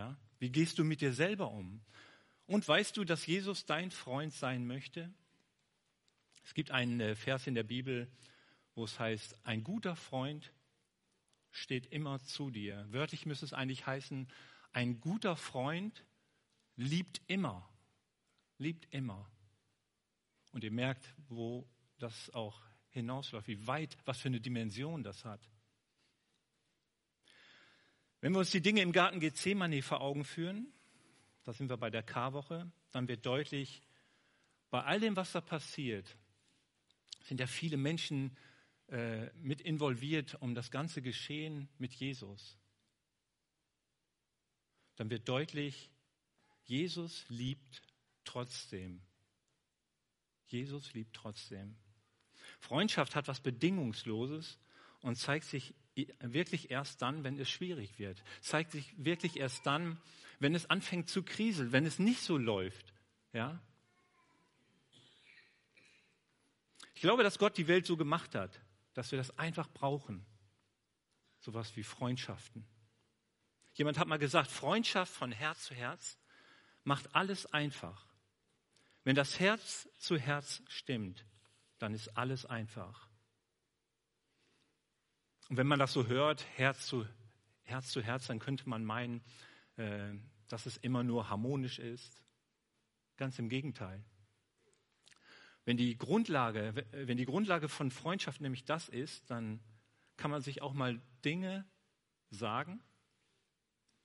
Ja? 0.00 0.16
Wie 0.38 0.48
gehst 0.48 0.78
du 0.78 0.84
mit 0.84 1.02
dir 1.02 1.12
selber 1.12 1.50
um? 1.50 1.82
Und 2.46 2.66
weißt 2.66 2.96
du, 2.96 3.04
dass 3.04 3.26
Jesus 3.26 3.66
dein 3.66 3.90
Freund 3.90 4.32
sein 4.32 4.66
möchte? 4.66 5.12
Es 6.42 6.54
gibt 6.54 6.70
einen 6.70 7.00
äh, 7.00 7.14
Vers 7.14 7.46
in 7.46 7.54
der 7.54 7.64
Bibel, 7.64 8.10
wo 8.74 8.84
es 8.84 8.98
heißt, 8.98 9.36
ein 9.44 9.62
guter 9.62 9.96
Freund 9.96 10.54
steht 11.50 11.84
immer 11.92 12.18
zu 12.20 12.48
dir. 12.48 12.86
Wörtlich 12.90 13.26
müsste 13.26 13.44
es 13.44 13.52
eigentlich 13.52 13.86
heißen, 13.86 14.26
ein 14.72 15.00
guter 15.00 15.36
Freund 15.36 16.02
liebt 16.76 17.20
immer, 17.26 17.68
liebt 18.56 18.88
immer. 18.94 19.30
Und 20.52 20.64
ihr 20.64 20.72
merkt, 20.72 21.14
wo 21.28 21.68
das 21.98 22.30
auch 22.30 22.62
hinausläuft, 22.88 23.48
wie 23.48 23.66
weit, 23.66 23.98
was 24.06 24.18
für 24.18 24.28
eine 24.28 24.40
Dimension 24.40 25.02
das 25.02 25.26
hat. 25.26 25.46
Wenn 28.20 28.32
wir 28.32 28.40
uns 28.40 28.50
die 28.50 28.60
Dinge 28.60 28.82
im 28.82 28.92
Garten 28.92 29.20
Gethsemane 29.20 29.82
vor 29.82 30.00
Augen 30.00 30.24
führen, 30.24 30.72
da 31.44 31.52
sind 31.52 31.70
wir 31.70 31.78
bei 31.78 31.90
der 31.90 32.02
Karwoche, 32.02 32.70
dann 32.92 33.08
wird 33.08 33.24
deutlich, 33.24 33.82
bei 34.70 34.82
all 34.82 35.00
dem, 35.00 35.16
was 35.16 35.32
da 35.32 35.40
passiert, 35.40 36.16
sind 37.22 37.40
ja 37.40 37.46
viele 37.46 37.76
Menschen 37.76 38.36
äh, 38.88 39.30
mit 39.38 39.60
involviert 39.60 40.36
um 40.40 40.54
das 40.54 40.70
ganze 40.70 41.00
Geschehen 41.02 41.68
mit 41.78 41.94
Jesus. 41.94 42.58
Dann 44.96 45.10
wird 45.10 45.28
deutlich, 45.28 45.90
Jesus 46.64 47.24
liebt 47.28 47.82
trotzdem. 48.24 49.00
Jesus 50.46 50.92
liebt 50.92 51.14
trotzdem. 51.14 51.76
Freundschaft 52.58 53.14
hat 53.16 53.28
was 53.28 53.40
Bedingungsloses 53.40 54.58
und 55.00 55.16
zeigt 55.16 55.46
sich 55.46 55.74
wirklich 56.20 56.70
erst 56.70 57.02
dann, 57.02 57.24
wenn 57.24 57.38
es 57.38 57.50
schwierig 57.50 57.98
wird. 57.98 58.22
Zeigt 58.40 58.72
sich 58.72 58.92
wirklich 58.96 59.36
erst 59.36 59.66
dann, 59.66 60.00
wenn 60.38 60.54
es 60.54 60.68
anfängt 60.68 61.08
zu 61.08 61.22
kriseln, 61.22 61.72
wenn 61.72 61.86
es 61.86 61.98
nicht 61.98 62.22
so 62.22 62.36
läuft. 62.36 62.92
Ja? 63.32 63.60
Ich 66.94 67.02
glaube, 67.02 67.22
dass 67.22 67.38
Gott 67.38 67.56
die 67.56 67.68
Welt 67.68 67.86
so 67.86 67.96
gemacht 67.96 68.34
hat, 68.34 68.60
dass 68.94 69.10
wir 69.10 69.18
das 69.18 69.38
einfach 69.38 69.68
brauchen. 69.68 70.24
Sowas 71.40 71.76
wie 71.76 71.82
Freundschaften. 71.82 72.66
Jemand 73.74 73.98
hat 73.98 74.08
mal 74.08 74.18
gesagt, 74.18 74.50
Freundschaft 74.50 75.12
von 75.12 75.32
Herz 75.32 75.64
zu 75.64 75.74
Herz 75.74 76.18
macht 76.84 77.14
alles 77.14 77.46
einfach. 77.46 78.06
Wenn 79.04 79.16
das 79.16 79.40
Herz 79.40 79.88
zu 79.98 80.18
Herz 80.18 80.62
stimmt, 80.68 81.24
dann 81.78 81.94
ist 81.94 82.08
alles 82.16 82.44
einfach. 82.46 83.09
Und 85.50 85.56
wenn 85.56 85.66
man 85.66 85.80
das 85.80 85.92
so 85.92 86.06
hört, 86.06 86.46
Herz 86.56 86.86
zu 86.86 87.04
Herz, 87.64 87.90
zu 87.90 88.00
Herz 88.00 88.28
dann 88.28 88.38
könnte 88.38 88.68
man 88.68 88.84
meinen, 88.84 89.20
äh, 89.76 90.12
dass 90.48 90.64
es 90.66 90.76
immer 90.76 91.02
nur 91.02 91.28
harmonisch 91.28 91.80
ist. 91.80 92.22
Ganz 93.16 93.36
im 93.40 93.48
Gegenteil. 93.48 94.04
Wenn 95.64 95.76
die 95.76 95.98
Grundlage, 95.98 96.86
wenn 96.92 97.16
die 97.16 97.24
Grundlage 97.24 97.68
von 97.68 97.90
Freundschaft 97.90 98.40
nämlich 98.40 98.64
das 98.64 98.88
ist, 98.88 99.28
dann 99.28 99.60
kann 100.16 100.30
man 100.30 100.40
sich 100.40 100.62
auch 100.62 100.72
mal 100.72 101.02
Dinge 101.24 101.66
sagen, 102.30 102.80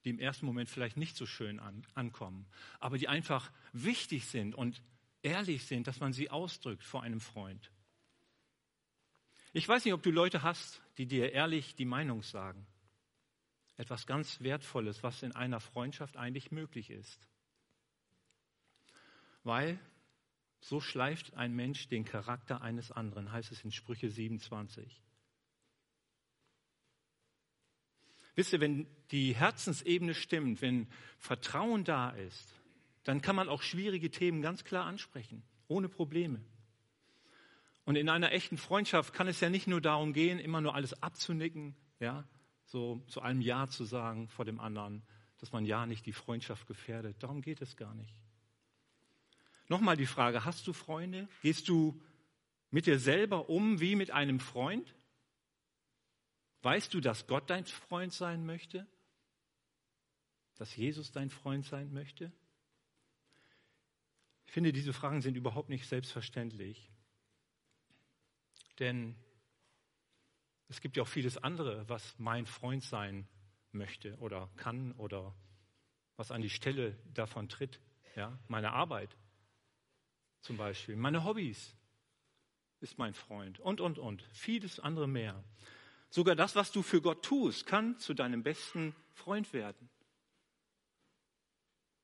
die 0.03 0.09
im 0.09 0.19
ersten 0.19 0.47
Moment 0.47 0.67
vielleicht 0.67 0.97
nicht 0.97 1.15
so 1.15 1.27
schön 1.27 1.59
an, 1.59 1.85
ankommen, 1.93 2.47
aber 2.79 2.97
die 2.97 3.07
einfach 3.07 3.51
wichtig 3.71 4.25
sind 4.25 4.55
und 4.55 4.81
ehrlich 5.21 5.65
sind, 5.65 5.85
dass 5.85 5.99
man 5.99 6.11
sie 6.11 6.31
ausdrückt 6.31 6.83
vor 6.83 7.03
einem 7.03 7.19
Freund. 7.19 7.71
Ich 9.57 9.69
weiß 9.69 9.85
nicht, 9.85 9.93
ob 9.93 10.03
du 10.03 10.11
Leute 10.11 10.43
hast, 10.43 10.81
die 10.97 11.05
dir 11.05 11.31
ehrlich 11.31 11.75
die 11.75 11.85
Meinung 11.85 12.23
sagen. 12.23 12.67
Etwas 13.77 14.05
ganz 14.05 14.41
Wertvolles, 14.41 15.01
was 15.01 15.23
in 15.23 15.31
einer 15.31 15.61
Freundschaft 15.61 16.17
eigentlich 16.17 16.51
möglich 16.51 16.89
ist. 16.89 17.25
Weil 19.43 19.79
so 20.59 20.81
schleift 20.81 21.35
ein 21.35 21.55
Mensch 21.55 21.87
den 21.87 22.03
Charakter 22.03 22.63
eines 22.63 22.91
anderen, 22.91 23.31
heißt 23.31 23.49
es 23.53 23.63
in 23.63 23.71
Sprüche 23.71 24.09
27. 24.09 25.01
Wisst 28.35 28.51
ihr, 28.51 28.59
wenn 28.59 28.87
die 29.11 29.35
Herzensebene 29.35 30.15
stimmt, 30.15 30.61
wenn 30.61 30.89
Vertrauen 31.17 31.85
da 31.85 32.09
ist, 32.09 32.59
dann 33.05 33.21
kann 33.21 33.37
man 33.37 33.47
auch 33.47 33.61
schwierige 33.61 34.11
Themen 34.11 34.41
ganz 34.41 34.65
klar 34.65 34.85
ansprechen, 34.85 35.43
ohne 35.69 35.87
Probleme. 35.87 36.43
Und 37.85 37.95
in 37.95 38.09
einer 38.09 38.31
echten 38.31 38.57
Freundschaft 38.57 39.13
kann 39.13 39.27
es 39.27 39.39
ja 39.39 39.49
nicht 39.49 39.67
nur 39.67 39.79
darum 39.79 40.11
gehen, 40.11 40.39
immer 40.39 40.59
nur 40.59 40.73
alles 40.73 41.01
abzunicken, 41.03 41.75
ja, 41.99 42.27
so 42.65 43.03
zu 43.07 43.21
einem 43.21 43.41
Ja 43.41 43.67
zu 43.67 43.85
sagen 43.85 44.27
vor 44.27 44.43
dem 44.43 44.59
anderen, 44.59 45.03
dass 45.37 45.51
man 45.51 45.65
ja 45.65 45.85
nicht 45.85 46.05
die 46.05 46.13
Freundschaft 46.13 46.65
gefährdet. 46.67 47.21
Darum 47.21 47.41
geht 47.41 47.61
es 47.61 47.77
gar 47.77 47.93
nicht. 47.93 48.15
Nochmal 49.67 49.97
die 49.97 50.07
Frage, 50.07 50.45
hast 50.45 50.65
du 50.67 50.73
Freunde? 50.73 51.27
Gehst 51.41 51.69
du 51.69 52.01
mit 52.71 52.87
dir 52.87 52.99
selber 52.99 53.49
um 53.49 53.79
wie 53.79 53.95
mit 53.95 54.11
einem 54.11 54.39
Freund? 54.39 54.95
Weißt 56.63 56.93
du, 56.93 57.01
dass 57.01 57.27
Gott 57.27 57.49
dein 57.51 57.65
Freund 57.65 58.13
sein 58.13 58.45
möchte? 58.45 58.87
Dass 60.55 60.75
Jesus 60.75 61.11
dein 61.11 61.29
Freund 61.29 61.65
sein 61.65 61.93
möchte? 61.93 62.31
Ich 64.45 64.51
finde, 64.51 64.73
diese 64.73 64.93
Fragen 64.93 65.21
sind 65.21 65.37
überhaupt 65.37 65.69
nicht 65.69 65.87
selbstverständlich. 65.87 66.89
Denn 68.79 69.15
es 70.67 70.81
gibt 70.81 70.97
ja 70.97 71.03
auch 71.03 71.07
vieles 71.07 71.37
andere, 71.37 71.87
was 71.87 72.17
mein 72.17 72.45
Freund 72.45 72.83
sein 72.83 73.27
möchte 73.71 74.17
oder 74.17 74.49
kann 74.57 74.93
oder 74.93 75.35
was 76.17 76.31
an 76.31 76.41
die 76.41 76.49
Stelle 76.49 76.97
davon 77.13 77.49
tritt. 77.49 77.79
Ja, 78.15 78.37
meine 78.47 78.71
Arbeit 78.71 79.15
zum 80.41 80.57
Beispiel, 80.57 80.95
meine 80.95 81.23
Hobbys 81.23 81.75
ist 82.79 82.97
mein 82.97 83.13
Freund 83.13 83.59
und, 83.59 83.81
und, 83.81 83.97
und. 83.97 84.21
Vieles 84.31 84.79
andere 84.79 85.07
mehr. 85.07 85.43
Sogar 86.09 86.35
das, 86.35 86.55
was 86.55 86.71
du 86.71 86.81
für 86.81 87.01
Gott 87.01 87.25
tust, 87.25 87.65
kann 87.65 87.97
zu 87.99 88.13
deinem 88.13 88.43
besten 88.43 88.95
Freund 89.13 89.51
werden. 89.53 89.89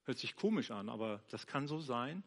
Hört 0.04 0.18
sich 0.18 0.36
komisch 0.36 0.72
an, 0.72 0.90
aber 0.90 1.24
das 1.30 1.46
kann 1.46 1.68
so 1.68 1.80
sein, 1.80 2.24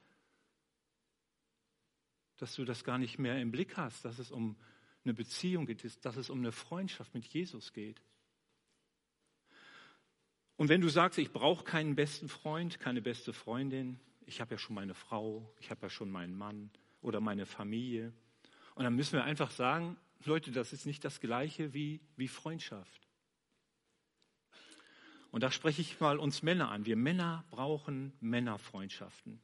dass 2.39 2.55
du 2.55 2.65
das 2.65 2.85
gar 2.85 2.99
nicht 2.99 3.19
mehr 3.19 3.41
im 3.41 3.51
Blick 3.51 3.77
hast, 3.77 4.05
dass 4.05 4.19
es 4.19 4.31
um 4.31 4.57
eine 5.05 5.15
Beziehung 5.15 5.67
geht, 5.67 5.85
dass 6.05 6.17
es 6.17 6.31
um 6.31 6.39
eine 6.39 6.53
Freundschaft 6.53 7.15
mit 7.15 7.27
Jesus 7.27 7.73
geht. 7.73 8.01
Und 10.57 10.69
wenn 10.69 10.81
du 10.81 10.89
sagst, 10.89 11.19
ich 11.19 11.33
brauche 11.33 11.65
keinen 11.65 11.97
besten 11.97 12.29
Freund, 12.29 12.79
keine 12.81 13.03
beste 13.03 13.33
Freundin, 13.33 13.99
ich 14.27 14.41
habe 14.41 14.55
ja 14.55 14.59
schon 14.59 14.75
meine 14.75 14.95
Frau, 14.95 15.53
ich 15.61 15.71
habe 15.71 15.83
ja 15.83 15.91
schon 15.91 16.11
meinen 16.11 16.37
Mann 16.37 16.71
oder 17.03 17.21
meine 17.21 17.45
Familie. 17.45 18.13
Und 18.75 18.85
dann 18.85 18.95
müssen 18.95 19.15
wir 19.15 19.25
einfach 19.25 19.51
sagen, 19.51 19.97
Leute, 20.25 20.53
das 20.53 20.73
ist 20.73 20.87
nicht 20.87 21.05
das 21.05 21.21
gleiche 21.21 21.75
wie, 21.75 22.01
wie 22.17 22.29
Freundschaft. 22.29 23.09
Und 25.31 25.43
da 25.43 25.51
spreche 25.51 25.83
ich 25.83 25.99
mal 26.01 26.19
uns 26.19 26.43
Männer 26.43 26.71
an. 26.71 26.87
Wir 26.87 26.97
Männer 26.97 27.45
brauchen 27.51 28.13
Männerfreundschaften. 28.21 29.41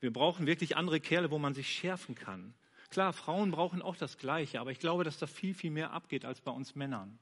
Wir 0.00 0.12
brauchen 0.12 0.46
wirklich 0.46 0.76
andere 0.76 1.00
Kerle, 1.00 1.30
wo 1.30 1.38
man 1.38 1.54
sich 1.54 1.72
schärfen 1.72 2.14
kann. 2.14 2.54
Klar, 2.90 3.12
Frauen 3.12 3.50
brauchen 3.50 3.82
auch 3.82 3.96
das 3.96 4.18
Gleiche, 4.18 4.60
aber 4.60 4.70
ich 4.70 4.78
glaube, 4.78 5.04
dass 5.04 5.18
da 5.18 5.26
viel, 5.26 5.54
viel 5.54 5.70
mehr 5.70 5.92
abgeht 5.92 6.24
als 6.24 6.40
bei 6.40 6.52
uns 6.52 6.74
Männern. 6.74 7.18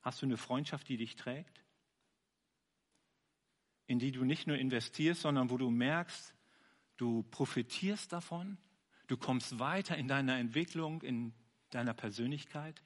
Hast 0.00 0.22
du 0.22 0.26
eine 0.26 0.36
Freundschaft, 0.36 0.88
die 0.88 0.96
dich 0.96 1.16
trägt? 1.16 1.62
in 3.90 3.98
die 3.98 4.12
du 4.12 4.24
nicht 4.24 4.46
nur 4.46 4.56
investierst, 4.56 5.22
sondern 5.22 5.50
wo 5.50 5.58
du 5.58 5.68
merkst, 5.68 6.32
du 6.96 7.24
profitierst 7.24 8.12
davon, 8.12 8.56
du 9.08 9.16
kommst 9.16 9.58
weiter 9.58 9.96
in 9.96 10.06
deiner 10.06 10.38
Entwicklung, 10.38 11.02
in 11.02 11.34
deiner 11.70 11.92
Persönlichkeit. 11.92 12.84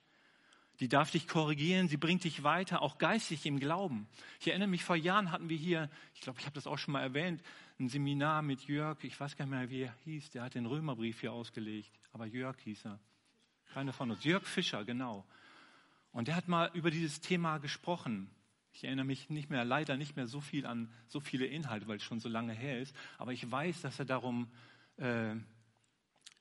Die 0.81 0.89
darf 0.89 1.11
dich 1.11 1.29
korrigieren, 1.29 1.89
sie 1.89 1.97
bringt 1.97 2.25
dich 2.25 2.43
weiter, 2.43 2.83
auch 2.83 2.99
geistig 2.99 3.47
im 3.47 3.61
Glauben. 3.61 4.09
Ich 4.41 4.49
erinnere 4.49 4.69
mich, 4.69 4.83
vor 4.83 4.97
Jahren 4.97 5.31
hatten 5.31 5.49
wir 5.49 5.57
hier, 5.57 5.89
ich 6.15 6.21
glaube, 6.21 6.41
ich 6.41 6.47
habe 6.47 6.55
das 6.55 6.67
auch 6.67 6.79
schon 6.79 6.93
mal 6.93 7.03
erwähnt, 7.03 7.43
ein 7.79 7.89
Seminar 7.89 8.43
mit 8.43 8.63
Jörg, 8.67 9.03
ich 9.05 9.19
weiß 9.19 9.37
gar 9.37 9.47
nicht 9.47 9.55
mehr, 9.55 9.71
wie 9.71 9.83
er 9.83 9.95
hieß, 10.05 10.31
der 10.31 10.43
hat 10.43 10.55
den 10.55 10.67
Römerbrief 10.67 11.21
hier 11.21 11.33
ausgelegt, 11.33 11.91
aber 12.13 12.27
Jörg 12.27 12.59
hieß 12.61 12.87
er. 12.87 12.99
Keiner 13.73 13.93
von 13.93 14.11
uns. 14.11 14.25
Jörg 14.25 14.47
Fischer, 14.47 14.85
genau. 14.85 15.25
Und 16.13 16.29
der 16.29 16.37
hat 16.37 16.49
mal 16.49 16.71
über 16.75 16.91
dieses 16.91 17.21
Thema 17.21 17.59
gesprochen. 17.59 18.31
Ich 18.73 18.85
erinnere 18.85 19.05
mich 19.05 19.31
nicht 19.31 19.51
mehr, 19.51 19.65
leider 19.65 19.97
nicht 19.97 20.17
mehr 20.17 20.27
so 20.27 20.41
viel 20.41 20.67
an 20.67 20.93
so 21.07 21.21
viele 21.21 21.47
Inhalte, 21.47 21.87
weil 21.87 21.97
es 21.97 22.03
schon 22.03 22.21
so 22.21 22.29
lange 22.29 22.53
her 22.53 22.81
ist. 22.81 22.95
Aber 23.19 23.33
ich 23.33 23.49
weiß, 23.51 23.83
dass 23.83 23.99
er 23.99 24.05
darum 24.05 24.49
äh, 24.97 25.35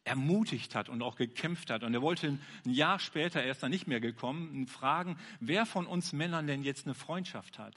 ermutigt 0.03 0.75
hat 0.75 0.89
und 0.89 1.01
auch 1.01 1.15
gekämpft 1.15 1.69
hat. 1.69 1.83
Und 1.83 1.94
er 1.94 2.01
wollte 2.01 2.27
ein 2.27 2.69
Jahr 2.69 3.00
später, 3.00 3.41
er 3.41 3.51
ist 3.51 3.63
dann 3.63 3.71
nicht 3.71 3.88
mehr 3.88 4.01
gekommen, 4.01 4.67
fragen, 4.67 5.17
wer 5.39 5.65
von 5.65 5.85
uns 5.85 6.13
Männern 6.13 6.47
denn 6.47 6.63
jetzt 6.63 6.85
eine 6.85 6.94
Freundschaft 6.94 7.57
hat. 7.59 7.75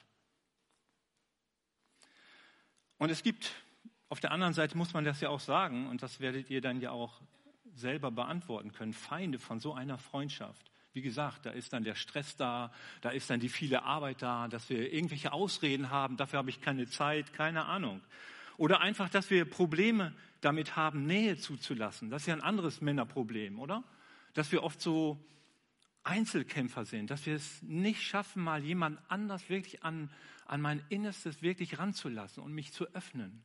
Und 2.98 3.10
es 3.10 3.22
gibt, 3.22 3.52
auf 4.08 4.20
der 4.20 4.32
anderen 4.32 4.54
Seite 4.54 4.76
muss 4.76 4.94
man 4.94 5.04
das 5.04 5.20
ja 5.20 5.28
auch 5.28 5.40
sagen, 5.40 5.88
und 5.88 6.02
das 6.02 6.20
werdet 6.20 6.50
ihr 6.50 6.60
dann 6.60 6.80
ja 6.80 6.90
auch 6.90 7.20
selber 7.74 8.10
beantworten 8.10 8.72
können, 8.72 8.92
Feinde 8.92 9.38
von 9.38 9.60
so 9.60 9.74
einer 9.74 9.98
Freundschaft. 9.98 10.70
Wie 10.94 11.02
gesagt, 11.02 11.44
da 11.44 11.50
ist 11.50 11.74
dann 11.74 11.84
der 11.84 11.94
Stress 11.94 12.36
da, 12.36 12.72
da 13.02 13.10
ist 13.10 13.28
dann 13.28 13.38
die 13.38 13.50
viele 13.50 13.82
Arbeit 13.82 14.22
da, 14.22 14.48
dass 14.48 14.70
wir 14.70 14.92
irgendwelche 14.92 15.32
Ausreden 15.32 15.90
haben, 15.90 16.16
dafür 16.16 16.38
habe 16.38 16.48
ich 16.48 16.62
keine 16.62 16.88
Zeit, 16.88 17.34
keine 17.34 17.66
Ahnung. 17.66 18.00
Oder 18.56 18.80
einfach, 18.80 19.08
dass 19.08 19.30
wir 19.30 19.44
Probleme 19.44 20.14
damit 20.40 20.76
haben, 20.76 21.06
Nähe 21.06 21.36
zuzulassen. 21.36 22.10
Das 22.10 22.22
ist 22.22 22.26
ja 22.26 22.34
ein 22.34 22.42
anderes 22.42 22.80
Männerproblem, 22.80 23.58
oder? 23.58 23.84
Dass 24.34 24.52
wir 24.52 24.62
oft 24.62 24.80
so 24.80 25.18
Einzelkämpfer 26.04 26.84
sind, 26.84 27.10
dass 27.10 27.26
wir 27.26 27.34
es 27.34 27.62
nicht 27.62 28.02
schaffen, 28.02 28.42
mal 28.42 28.62
jemand 28.62 29.00
anders 29.08 29.48
wirklich 29.50 29.82
an, 29.82 30.10
an 30.46 30.60
mein 30.60 30.82
Innerstes 30.88 31.42
wirklich 31.42 31.78
ranzulassen 31.78 32.42
und 32.42 32.52
mich 32.52 32.72
zu 32.72 32.86
öffnen. 32.94 33.42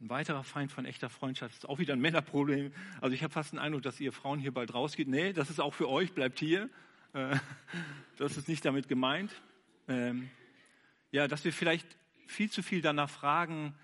Ein 0.00 0.10
weiterer 0.10 0.44
Feind 0.44 0.72
von 0.72 0.86
echter 0.86 1.10
Freundschaft 1.10 1.54
ist 1.56 1.68
auch 1.68 1.78
wieder 1.78 1.94
ein 1.94 2.00
Männerproblem. 2.00 2.72
Also 3.00 3.14
ich 3.14 3.22
habe 3.22 3.32
fast 3.32 3.52
den 3.52 3.58
Eindruck, 3.58 3.82
dass 3.82 4.00
ihr 4.00 4.12
Frauen 4.12 4.38
hier 4.38 4.52
bald 4.52 4.72
rausgeht. 4.72 5.08
Nee, 5.08 5.32
das 5.32 5.50
ist 5.50 5.60
auch 5.60 5.74
für 5.74 5.88
euch, 5.88 6.12
bleibt 6.12 6.38
hier. 6.38 6.70
Äh, 7.12 7.36
das 8.16 8.36
ist 8.36 8.48
nicht 8.48 8.64
damit 8.64 8.88
gemeint. 8.88 9.30
Ähm, 9.88 10.30
ja, 11.10 11.28
dass 11.28 11.44
wir 11.44 11.52
vielleicht 11.52 11.86
viel 12.30 12.50
zu 12.50 12.62
viel 12.62 12.82
danach 12.82 13.10
fragen, 13.10 13.74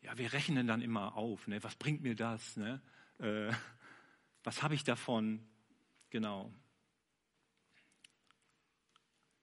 ja, 0.00 0.16
wir 0.18 0.32
rechnen 0.32 0.66
dann 0.66 0.82
immer 0.82 1.16
auf. 1.16 1.46
Ne? 1.46 1.62
Was 1.62 1.76
bringt 1.76 2.02
mir 2.02 2.14
das? 2.14 2.56
Ne? 2.56 2.80
Äh, 3.18 3.52
was 4.44 4.62
habe 4.62 4.74
ich 4.74 4.84
davon? 4.84 5.46
Genau. 6.10 6.52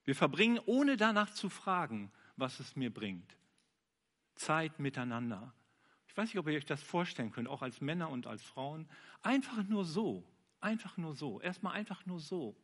Wir 0.03 0.15
verbringen, 0.15 0.59
ohne 0.65 0.97
danach 0.97 1.31
zu 1.31 1.49
fragen, 1.49 2.11
was 2.35 2.59
es 2.59 2.75
mir 2.75 2.93
bringt, 2.93 3.35
Zeit 4.35 4.79
miteinander 4.79 5.53
ich 6.09 6.17
weiß 6.17 6.29
nicht, 6.29 6.39
ob 6.39 6.47
ihr 6.47 6.57
euch 6.57 6.65
das 6.65 6.81
vorstellen 6.81 7.31
könnt, 7.31 7.47
auch 7.47 7.61
als 7.61 7.81
Männer 7.81 8.09
und 8.09 8.25
als 8.25 8.43
Frauen. 8.43 8.89
Einfach 9.21 9.63
nur 9.63 9.85
so, 9.85 10.27
einfach 10.59 10.97
nur 10.97 11.15
so, 11.15 11.39
erstmal 11.39 11.73
einfach 11.73 12.05
nur 12.07 12.19
so, 12.19 12.57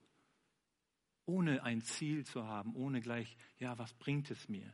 ohne 1.25 1.63
ein 1.63 1.81
Ziel 1.81 2.25
zu 2.25 2.45
haben, 2.45 2.75
ohne 2.75 3.01
gleich, 3.01 3.37
ja, 3.59 3.77
was 3.77 3.93
bringt 3.93 4.31
es 4.31 4.49
mir? 4.49 4.73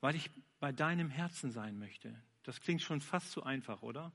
Weil 0.00 0.14
ich 0.14 0.30
bei 0.60 0.72
deinem 0.72 1.10
Herzen 1.10 1.50
sein 1.50 1.78
möchte. 1.78 2.14
Das 2.42 2.60
klingt 2.60 2.82
schon 2.82 3.00
fast 3.00 3.30
zu 3.32 3.42
einfach, 3.42 3.82
oder? 3.82 4.12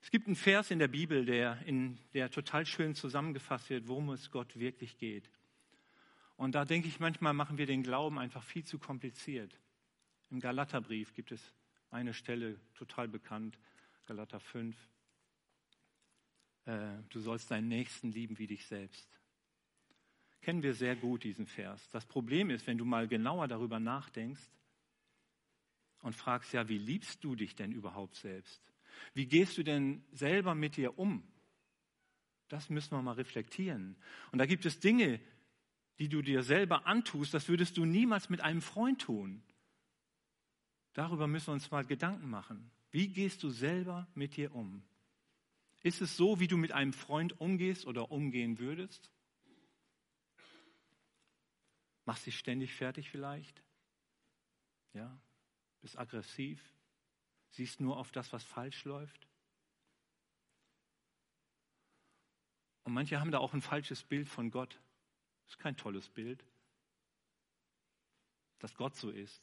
Es 0.00 0.10
gibt 0.10 0.26
einen 0.26 0.36
Vers 0.36 0.70
in 0.70 0.80
der 0.80 0.88
Bibel, 0.88 1.24
der, 1.24 1.60
in, 1.64 1.98
der 2.12 2.30
total 2.30 2.66
schön 2.66 2.94
zusammengefasst 2.94 3.70
wird, 3.70 3.86
worum 3.86 4.10
es 4.10 4.30
Gott 4.30 4.58
wirklich 4.58 4.98
geht. 4.98 5.30
Und 6.36 6.56
da 6.56 6.64
denke 6.64 6.88
ich, 6.88 6.98
manchmal 6.98 7.34
machen 7.34 7.56
wir 7.56 7.66
den 7.66 7.84
Glauben 7.84 8.18
einfach 8.18 8.42
viel 8.42 8.64
zu 8.64 8.78
kompliziert. 8.78 9.60
Im 10.30 10.40
Galaterbrief 10.40 11.14
gibt 11.14 11.30
es 11.30 11.54
eine 11.90 12.14
Stelle 12.14 12.58
total 12.74 13.06
bekannt, 13.06 13.58
Galater 14.06 14.40
5. 14.40 14.76
Äh, 16.64 16.88
du 17.10 17.20
sollst 17.20 17.50
deinen 17.50 17.68
Nächsten 17.68 18.10
lieben 18.10 18.38
wie 18.38 18.48
dich 18.48 18.66
selbst. 18.66 19.08
Kennen 20.42 20.62
wir 20.62 20.74
sehr 20.74 20.96
gut 20.96 21.24
diesen 21.24 21.46
Vers. 21.46 21.88
Das 21.90 22.04
Problem 22.04 22.50
ist, 22.50 22.66
wenn 22.66 22.76
du 22.78 22.84
mal 22.84 23.08
genauer 23.08 23.48
darüber 23.48 23.78
nachdenkst 23.78 24.50
und 26.02 26.14
fragst, 26.14 26.52
ja, 26.52 26.68
wie 26.68 26.78
liebst 26.78 27.22
du 27.22 27.36
dich 27.36 27.54
denn 27.54 27.72
überhaupt 27.72 28.16
selbst? 28.16 28.60
Wie 29.14 29.26
gehst 29.26 29.56
du 29.56 29.62
denn 29.62 30.04
selber 30.12 30.54
mit 30.54 30.76
dir 30.76 30.98
um? 30.98 31.22
Das 32.48 32.70
müssen 32.70 32.90
wir 32.90 33.02
mal 33.02 33.12
reflektieren. 33.12 33.96
Und 34.32 34.40
da 34.40 34.46
gibt 34.46 34.66
es 34.66 34.80
Dinge, 34.80 35.20
die 35.98 36.08
du 36.08 36.22
dir 36.22 36.42
selber 36.42 36.86
antust, 36.86 37.32
das 37.32 37.48
würdest 37.48 37.76
du 37.76 37.84
niemals 37.84 38.28
mit 38.28 38.40
einem 38.40 38.62
Freund 38.62 39.00
tun. 39.00 39.42
Darüber 40.92 41.28
müssen 41.28 41.48
wir 41.48 41.54
uns 41.54 41.70
mal 41.70 41.84
Gedanken 41.84 42.28
machen. 42.28 42.70
Wie 42.90 43.08
gehst 43.08 43.42
du 43.44 43.50
selber 43.50 44.08
mit 44.14 44.36
dir 44.36 44.54
um? 44.54 44.82
Ist 45.82 46.00
es 46.00 46.16
so, 46.16 46.40
wie 46.40 46.48
du 46.48 46.56
mit 46.56 46.72
einem 46.72 46.92
Freund 46.92 47.40
umgehst 47.40 47.86
oder 47.86 48.10
umgehen 48.10 48.58
würdest? 48.58 49.10
Machst 52.04 52.26
dich 52.26 52.38
ständig 52.38 52.74
fertig 52.74 53.10
vielleicht? 53.10 53.62
Ja? 54.92 55.20
Bist 55.80 55.98
aggressiv? 55.98 56.60
Siehst 57.50 57.80
nur 57.80 57.96
auf 57.96 58.10
das, 58.12 58.32
was 58.32 58.44
falsch 58.44 58.84
läuft? 58.84 59.28
Und 62.84 62.94
manche 62.94 63.20
haben 63.20 63.30
da 63.30 63.38
auch 63.38 63.54
ein 63.54 63.62
falsches 63.62 64.02
Bild 64.02 64.28
von 64.28 64.50
Gott. 64.50 64.80
Das 65.44 65.54
ist 65.54 65.58
kein 65.58 65.76
tolles 65.76 66.08
Bild, 66.08 66.44
dass 68.58 68.74
Gott 68.74 68.96
so 68.96 69.10
ist. 69.10 69.42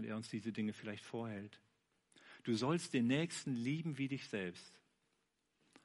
und 0.00 0.06
er 0.06 0.16
uns 0.16 0.30
diese 0.30 0.50
Dinge 0.50 0.72
vielleicht 0.72 1.04
vorhält. 1.04 1.60
Du 2.44 2.54
sollst 2.54 2.94
den 2.94 3.06
Nächsten 3.06 3.52
lieben 3.52 3.98
wie 3.98 4.08
dich 4.08 4.26
selbst. 4.28 4.80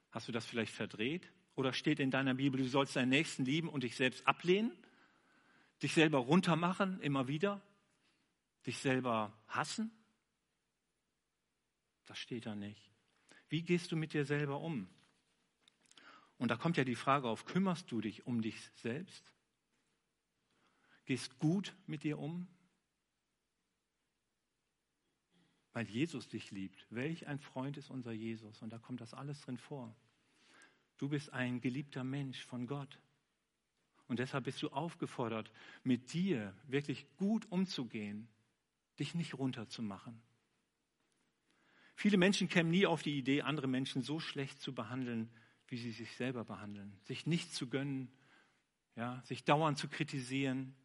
Hast 0.09 0.29
du 0.29 0.31
das 0.31 0.45
vielleicht 0.45 0.71
verdreht? 0.71 1.29
Oder 1.55 1.73
steht 1.73 1.99
in 1.99 2.11
deiner 2.11 2.33
Bibel, 2.33 2.61
du 2.61 2.67
sollst 2.67 2.95
deinen 2.95 3.09
Nächsten 3.09 3.45
lieben 3.45 3.69
und 3.69 3.83
dich 3.83 3.95
selbst 3.95 4.27
ablehnen? 4.27 4.71
Dich 5.81 5.93
selber 5.93 6.19
runtermachen 6.19 6.99
immer 7.01 7.27
wieder? 7.27 7.61
Dich 8.65 8.77
selber 8.77 9.33
hassen? 9.47 9.91
Das 12.05 12.17
steht 12.17 12.45
da 12.45 12.55
nicht. 12.55 12.91
Wie 13.49 13.61
gehst 13.61 13.91
du 13.91 13.95
mit 13.95 14.13
dir 14.13 14.25
selber 14.25 14.59
um? 14.59 14.87
Und 16.37 16.49
da 16.49 16.57
kommt 16.57 16.77
ja 16.77 16.83
die 16.83 16.95
Frage 16.95 17.27
auf, 17.27 17.45
kümmerst 17.45 17.91
du 17.91 18.01
dich 18.01 18.25
um 18.25 18.41
dich 18.41 18.59
selbst? 18.75 19.33
Gehst 21.05 21.39
gut 21.39 21.73
mit 21.87 22.03
dir 22.03 22.19
um? 22.19 22.47
weil 25.75 25.89
Jesus 25.89 26.29
dich 26.29 26.51
liebt. 26.51 26.87
Welch 26.89 27.27
ein 27.27 27.37
Freund 27.37 27.75
ist 27.75 27.89
unser 27.89 28.13
Jesus. 28.13 28.61
Und 28.61 28.71
da 28.71 28.79
kommt 28.79 29.01
das 29.01 29.13
alles 29.13 29.41
drin 29.41 29.57
vor. 29.57 29.93
Du 30.97 31.09
bist 31.09 31.33
ein 31.33 31.61
geliebter 31.61 32.03
Mensch 32.03 32.43
von 32.45 32.67
Gott. 32.67 32.99
Und 34.07 34.19
deshalb 34.19 34.45
bist 34.45 34.61
du 34.61 34.69
aufgefordert, 34.69 35.51
mit 35.83 36.13
dir 36.13 36.55
wirklich 36.67 37.07
gut 37.17 37.51
umzugehen, 37.51 38.27
dich 38.99 39.15
nicht 39.15 39.33
runterzumachen. 39.33 40.21
Viele 41.95 42.17
Menschen 42.17 42.47
kämen 42.49 42.71
nie 42.71 42.85
auf 42.85 43.01
die 43.01 43.17
Idee, 43.17 43.41
andere 43.41 43.67
Menschen 43.67 44.03
so 44.03 44.19
schlecht 44.19 44.61
zu 44.61 44.73
behandeln, 44.75 45.29
wie 45.67 45.77
sie 45.77 45.91
sich 45.91 46.15
selber 46.15 46.43
behandeln. 46.43 46.97
Sich 47.03 47.25
nicht 47.25 47.53
zu 47.53 47.67
gönnen, 47.67 48.11
ja, 48.95 49.21
sich 49.23 49.43
dauernd 49.43 49.77
zu 49.77 49.87
kritisieren, 49.87 50.75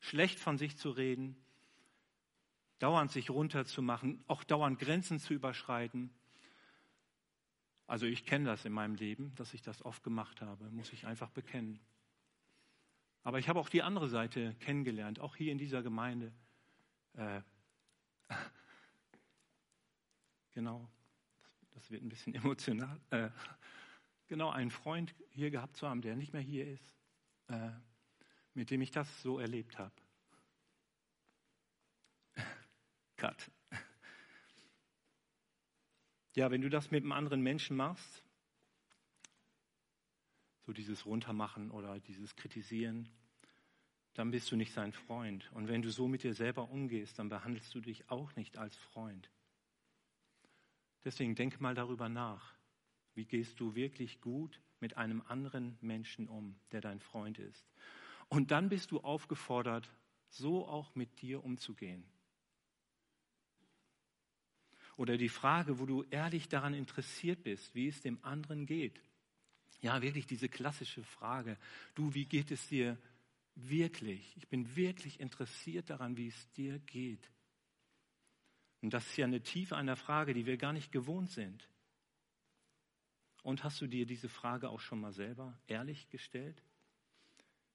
schlecht 0.00 0.38
von 0.38 0.58
sich 0.58 0.76
zu 0.76 0.90
reden, 0.90 1.36
dauernd 2.78 3.10
sich 3.10 3.30
runterzumachen, 3.30 4.22
auch 4.26 4.44
dauernd 4.44 4.78
Grenzen 4.78 5.18
zu 5.18 5.34
überschreiten. 5.34 6.10
Also 7.90 8.06
ich 8.06 8.24
kenne 8.24 8.44
das 8.44 8.64
in 8.64 8.72
meinem 8.72 8.94
Leben, 8.94 9.34
dass 9.34 9.52
ich 9.52 9.62
das 9.62 9.84
oft 9.84 10.04
gemacht 10.04 10.42
habe, 10.42 10.70
muss 10.70 10.92
ich 10.92 11.08
einfach 11.08 11.28
bekennen. 11.30 11.80
Aber 13.24 13.40
ich 13.40 13.48
habe 13.48 13.58
auch 13.58 13.68
die 13.68 13.82
andere 13.82 14.08
Seite 14.08 14.54
kennengelernt, 14.60 15.18
auch 15.18 15.34
hier 15.34 15.50
in 15.50 15.58
dieser 15.58 15.82
Gemeinde. 15.82 16.32
Äh, 17.14 17.42
genau, 20.52 20.88
das 21.72 21.90
wird 21.90 22.04
ein 22.04 22.08
bisschen 22.08 22.32
emotional. 22.36 23.00
Äh, 23.10 23.30
genau, 24.28 24.50
einen 24.50 24.70
Freund 24.70 25.12
hier 25.30 25.50
gehabt 25.50 25.76
zu 25.76 25.88
haben, 25.88 26.00
der 26.00 26.14
nicht 26.14 26.32
mehr 26.32 26.42
hier 26.42 26.68
ist, 26.68 26.94
äh, 27.48 27.72
mit 28.54 28.70
dem 28.70 28.82
ich 28.82 28.92
das 28.92 29.20
so 29.20 29.40
erlebt 29.40 29.80
habe. 29.80 29.96
Cut. 33.16 33.50
Ja, 36.34 36.50
wenn 36.50 36.62
du 36.62 36.68
das 36.68 36.90
mit 36.90 37.02
einem 37.02 37.12
anderen 37.12 37.42
Menschen 37.42 37.76
machst, 37.76 38.22
so 40.62 40.72
dieses 40.72 41.04
Runtermachen 41.06 41.70
oder 41.70 41.98
dieses 42.00 42.36
Kritisieren, 42.36 43.08
dann 44.14 44.30
bist 44.30 44.50
du 44.50 44.56
nicht 44.56 44.72
sein 44.72 44.92
Freund. 44.92 45.50
Und 45.54 45.68
wenn 45.68 45.82
du 45.82 45.90
so 45.90 46.06
mit 46.06 46.22
dir 46.22 46.34
selber 46.34 46.68
umgehst, 46.70 47.18
dann 47.18 47.28
behandelst 47.28 47.74
du 47.74 47.80
dich 47.80 48.08
auch 48.10 48.36
nicht 48.36 48.58
als 48.58 48.76
Freund. 48.76 49.30
Deswegen 51.04 51.34
denk 51.34 51.60
mal 51.60 51.74
darüber 51.74 52.08
nach. 52.08 52.54
Wie 53.14 53.24
gehst 53.24 53.58
du 53.58 53.74
wirklich 53.74 54.20
gut 54.20 54.60
mit 54.78 54.96
einem 54.96 55.22
anderen 55.26 55.78
Menschen 55.80 56.28
um, 56.28 56.54
der 56.72 56.80
dein 56.80 57.00
Freund 57.00 57.38
ist? 57.38 57.66
Und 58.28 58.50
dann 58.50 58.68
bist 58.68 58.92
du 58.92 59.00
aufgefordert, 59.00 59.90
so 60.28 60.66
auch 60.68 60.94
mit 60.94 61.20
dir 61.22 61.42
umzugehen. 61.42 62.04
Oder 65.00 65.16
die 65.16 65.30
Frage, 65.30 65.78
wo 65.78 65.86
du 65.86 66.02
ehrlich 66.10 66.50
daran 66.50 66.74
interessiert 66.74 67.42
bist, 67.42 67.74
wie 67.74 67.88
es 67.88 68.02
dem 68.02 68.22
anderen 68.22 68.66
geht. 68.66 69.00
Ja, 69.80 70.02
wirklich 70.02 70.26
diese 70.26 70.50
klassische 70.50 71.02
Frage. 71.02 71.56
Du, 71.94 72.12
wie 72.12 72.26
geht 72.26 72.50
es 72.50 72.68
dir 72.68 72.98
wirklich? 73.54 74.36
Ich 74.36 74.46
bin 74.48 74.76
wirklich 74.76 75.18
interessiert 75.18 75.88
daran, 75.88 76.18
wie 76.18 76.28
es 76.28 76.52
dir 76.52 76.78
geht. 76.80 77.30
Und 78.82 78.92
das 78.92 79.06
ist 79.06 79.16
ja 79.16 79.24
eine 79.24 79.40
Tiefe 79.40 79.74
einer 79.74 79.96
Frage, 79.96 80.34
die 80.34 80.44
wir 80.44 80.58
gar 80.58 80.74
nicht 80.74 80.92
gewohnt 80.92 81.30
sind. 81.30 81.66
Und 83.42 83.64
hast 83.64 83.80
du 83.80 83.86
dir 83.86 84.04
diese 84.04 84.28
Frage 84.28 84.68
auch 84.68 84.80
schon 84.80 85.00
mal 85.00 85.14
selber 85.14 85.58
ehrlich 85.66 86.10
gestellt? 86.10 86.62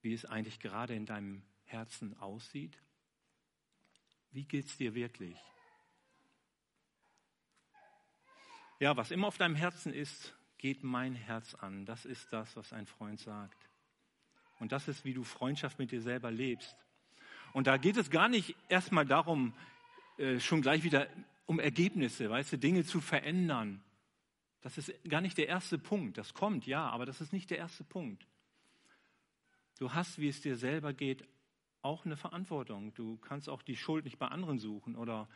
Wie 0.04 0.14
es 0.14 0.26
eigentlich 0.26 0.60
gerade 0.60 0.94
in 0.94 1.08
deinem 1.08 1.42
Herzen 1.64 2.16
aussieht? 2.18 2.78
Wie 4.30 4.44
geht 4.44 4.68
es 4.68 4.78
dir 4.78 4.94
wirklich? 4.94 5.40
Ja, 8.80 8.98
was 8.98 9.12
immer 9.12 9.28
auf 9.28 9.38
deinem 9.38 9.56
Herzen 9.56 9.94
ist, 9.94 10.34
geht 10.58 10.84
mein 10.84 11.16
Herz 11.16 11.56
an. 11.56 11.86
Das 11.86 12.06
ist 12.06 12.32
das, 12.34 12.58
was 12.58 12.74
ein 12.74 12.86
Freund 12.86 13.20
sagt. 13.20 13.70
Und 14.60 14.72
das 14.72 14.88
ist, 14.88 15.06
wie 15.06 15.14
du 15.14 15.24
Freundschaft 15.24 15.80
mit 15.80 15.92
dir 15.92 16.02
selber 16.02 16.30
lebst. 16.30 16.76
Und 17.54 17.68
da 17.68 17.78
geht 17.78 17.96
es 17.96 18.10
gar 18.10 18.28
nicht 18.28 18.56
erstmal 18.68 19.06
darum, 19.06 19.54
äh, 20.18 20.40
schon 20.40 20.62
gleich 20.62 20.84
wieder 20.84 21.08
um 21.46 21.60
Ergebnisse, 21.60 22.30
weißt 22.30 22.54
du, 22.54 22.58
Dinge 22.58 22.84
zu 22.84 23.00
verändern. 23.00 23.82
Das 24.62 24.78
ist 24.78 24.92
gar 25.08 25.22
nicht 25.22 25.38
der 25.38 25.48
erste 25.48 25.78
Punkt. 25.78 26.18
Das 26.18 26.34
kommt, 26.34 26.66
ja, 26.66 26.90
aber 26.90 27.06
das 27.06 27.22
ist 27.22 27.32
nicht 27.32 27.50
der 27.52 27.60
erste 27.60 27.84
Punkt. 27.84 28.28
Du 29.80 29.94
hast, 29.94 30.20
wie 30.20 30.28
es 30.28 30.42
dir 30.42 30.58
selber 30.58 30.92
geht, 30.92 31.26
auch 31.82 32.06
eine 32.06 32.18
Verantwortung. 32.18 32.94
Du 32.94 33.18
kannst 33.18 33.48
auch 33.48 33.62
die 33.62 33.78
Schuld 33.78 34.04
nicht 34.04 34.18
bei 34.18 34.28
anderen 34.28 34.58
suchen 34.60 34.96
oder 34.96 35.30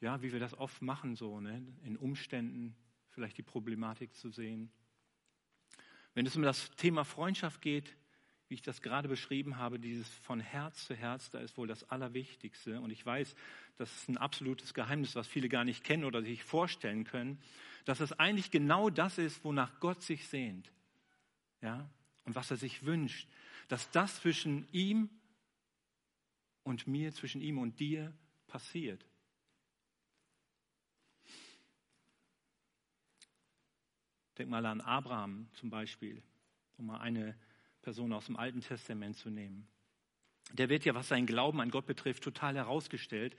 ja, 0.00 0.22
wie 0.22 0.32
wir 0.32 0.40
das 0.40 0.54
oft 0.54 0.82
machen, 0.82 1.16
so 1.16 1.40
ne? 1.40 1.62
in 1.84 1.96
Umständen 1.96 2.76
vielleicht 3.08 3.38
die 3.38 3.42
Problematik 3.42 4.14
zu 4.14 4.30
sehen. 4.30 4.70
Wenn 6.14 6.26
es 6.26 6.36
um 6.36 6.42
das 6.42 6.70
Thema 6.72 7.04
Freundschaft 7.04 7.60
geht, 7.62 7.96
wie 8.48 8.54
ich 8.54 8.62
das 8.62 8.80
gerade 8.80 9.08
beschrieben 9.08 9.56
habe, 9.56 9.80
dieses 9.80 10.08
von 10.08 10.38
Herz 10.38 10.86
zu 10.86 10.94
Herz, 10.94 11.30
da 11.30 11.38
ist 11.40 11.56
wohl 11.56 11.66
das 11.66 11.90
Allerwichtigste. 11.90 12.80
Und 12.80 12.90
ich 12.90 13.04
weiß, 13.04 13.34
das 13.76 13.92
ist 13.92 14.08
ein 14.08 14.18
absolutes 14.18 14.72
Geheimnis, 14.72 15.16
was 15.16 15.26
viele 15.26 15.48
gar 15.48 15.64
nicht 15.64 15.82
kennen 15.82 16.04
oder 16.04 16.22
sich 16.22 16.44
vorstellen 16.44 17.04
können, 17.04 17.40
dass 17.84 18.00
es 18.00 18.12
eigentlich 18.12 18.50
genau 18.50 18.88
das 18.88 19.18
ist, 19.18 19.42
wonach 19.44 19.80
Gott 19.80 20.02
sich 20.02 20.28
sehnt. 20.28 20.70
Ja? 21.60 21.90
Und 22.24 22.34
was 22.34 22.50
er 22.50 22.56
sich 22.56 22.84
wünscht, 22.84 23.28
dass 23.68 23.90
das 23.90 24.20
zwischen 24.20 24.68
ihm 24.72 25.10
und 26.62 26.86
mir, 26.86 27.12
zwischen 27.12 27.40
ihm 27.40 27.58
und 27.58 27.80
dir 27.80 28.12
passiert. 28.46 29.04
Denk 34.38 34.50
mal 34.50 34.64
an 34.66 34.80
Abraham 34.80 35.48
zum 35.54 35.70
Beispiel, 35.70 36.22
um 36.76 36.86
mal 36.86 36.98
eine 36.98 37.36
Person 37.82 38.12
aus 38.12 38.26
dem 38.26 38.36
Alten 38.36 38.60
Testament 38.60 39.16
zu 39.16 39.30
nehmen. 39.30 39.66
Der 40.52 40.68
wird 40.68 40.84
ja, 40.84 40.94
was 40.94 41.08
seinen 41.08 41.26
Glauben 41.26 41.60
an 41.60 41.70
Gott 41.70 41.86
betrifft, 41.86 42.22
total 42.22 42.56
herausgestellt. 42.56 43.36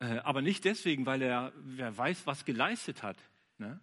Äh, 0.00 0.18
aber 0.18 0.42
nicht 0.42 0.64
deswegen, 0.64 1.06
weil 1.06 1.22
er, 1.22 1.52
wer 1.56 1.96
weiß, 1.96 2.26
was 2.26 2.44
geleistet 2.44 3.02
hat. 3.02 3.18
Ne? 3.58 3.80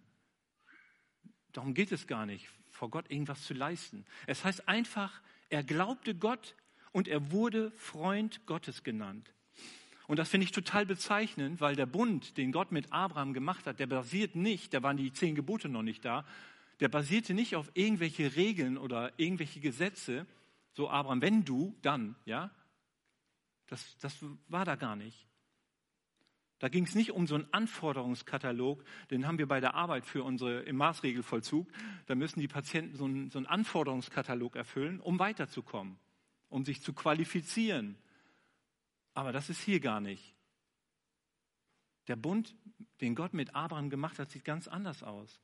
Darum 1.52 1.74
geht 1.74 1.92
es 1.92 2.06
gar 2.06 2.26
nicht, 2.26 2.48
vor 2.70 2.90
Gott 2.90 3.10
irgendwas 3.10 3.44
zu 3.44 3.54
leisten. 3.54 4.04
Es 4.26 4.44
heißt 4.44 4.68
einfach, 4.68 5.20
er 5.48 5.62
glaubte 5.62 6.14
Gott 6.14 6.54
und 6.92 7.08
er 7.08 7.30
wurde 7.30 7.70
Freund 7.72 8.44
Gottes 8.46 8.82
genannt. 8.82 9.32
Und 10.08 10.18
das 10.18 10.30
finde 10.30 10.44
ich 10.44 10.52
total 10.52 10.86
bezeichnend, 10.86 11.60
weil 11.60 11.76
der 11.76 11.84
Bund, 11.84 12.38
den 12.38 12.50
Gott 12.50 12.72
mit 12.72 12.92
Abraham 12.92 13.34
gemacht 13.34 13.66
hat, 13.66 13.78
der 13.78 13.86
basiert 13.86 14.34
nicht, 14.34 14.72
da 14.72 14.82
waren 14.82 14.96
die 14.96 15.12
zehn 15.12 15.34
Gebote 15.34 15.68
noch 15.68 15.82
nicht 15.82 16.02
da, 16.02 16.24
der 16.80 16.88
basierte 16.88 17.34
nicht 17.34 17.56
auf 17.56 17.70
irgendwelche 17.74 18.34
Regeln 18.34 18.78
oder 18.78 19.12
irgendwelche 19.18 19.60
Gesetze, 19.60 20.26
so 20.72 20.88
Abraham, 20.88 21.20
wenn 21.20 21.44
du, 21.44 21.76
dann, 21.82 22.16
ja. 22.24 22.50
Das, 23.66 23.98
das 23.98 24.16
war 24.48 24.64
da 24.64 24.76
gar 24.76 24.96
nicht. 24.96 25.26
Da 26.58 26.68
ging 26.68 26.84
es 26.84 26.94
nicht 26.94 27.12
um 27.12 27.26
so 27.26 27.34
einen 27.34 27.52
Anforderungskatalog, 27.52 28.82
den 29.10 29.26
haben 29.26 29.36
wir 29.36 29.46
bei 29.46 29.60
der 29.60 29.74
Arbeit 29.74 30.06
für 30.06 30.24
unsere 30.24 30.60
im 30.60 30.76
Maßregelvollzug. 30.76 31.68
Da 32.06 32.14
müssen 32.14 32.40
die 32.40 32.48
Patienten 32.48 32.96
so 32.96 33.04
einen, 33.04 33.30
so 33.30 33.38
einen 33.38 33.46
Anforderungskatalog 33.46 34.56
erfüllen, 34.56 35.00
um 35.00 35.18
weiterzukommen, 35.18 35.98
um 36.48 36.64
sich 36.64 36.80
zu 36.80 36.94
qualifizieren. 36.94 37.98
Aber 39.18 39.32
das 39.32 39.50
ist 39.50 39.60
hier 39.60 39.80
gar 39.80 40.00
nicht. 40.00 40.32
Der 42.06 42.14
Bund, 42.14 42.54
den 43.00 43.16
Gott 43.16 43.34
mit 43.34 43.52
Abraham 43.54 43.90
gemacht 43.90 44.20
hat, 44.20 44.30
sieht 44.30 44.44
ganz 44.44 44.68
anders 44.68 45.02
aus. 45.02 45.40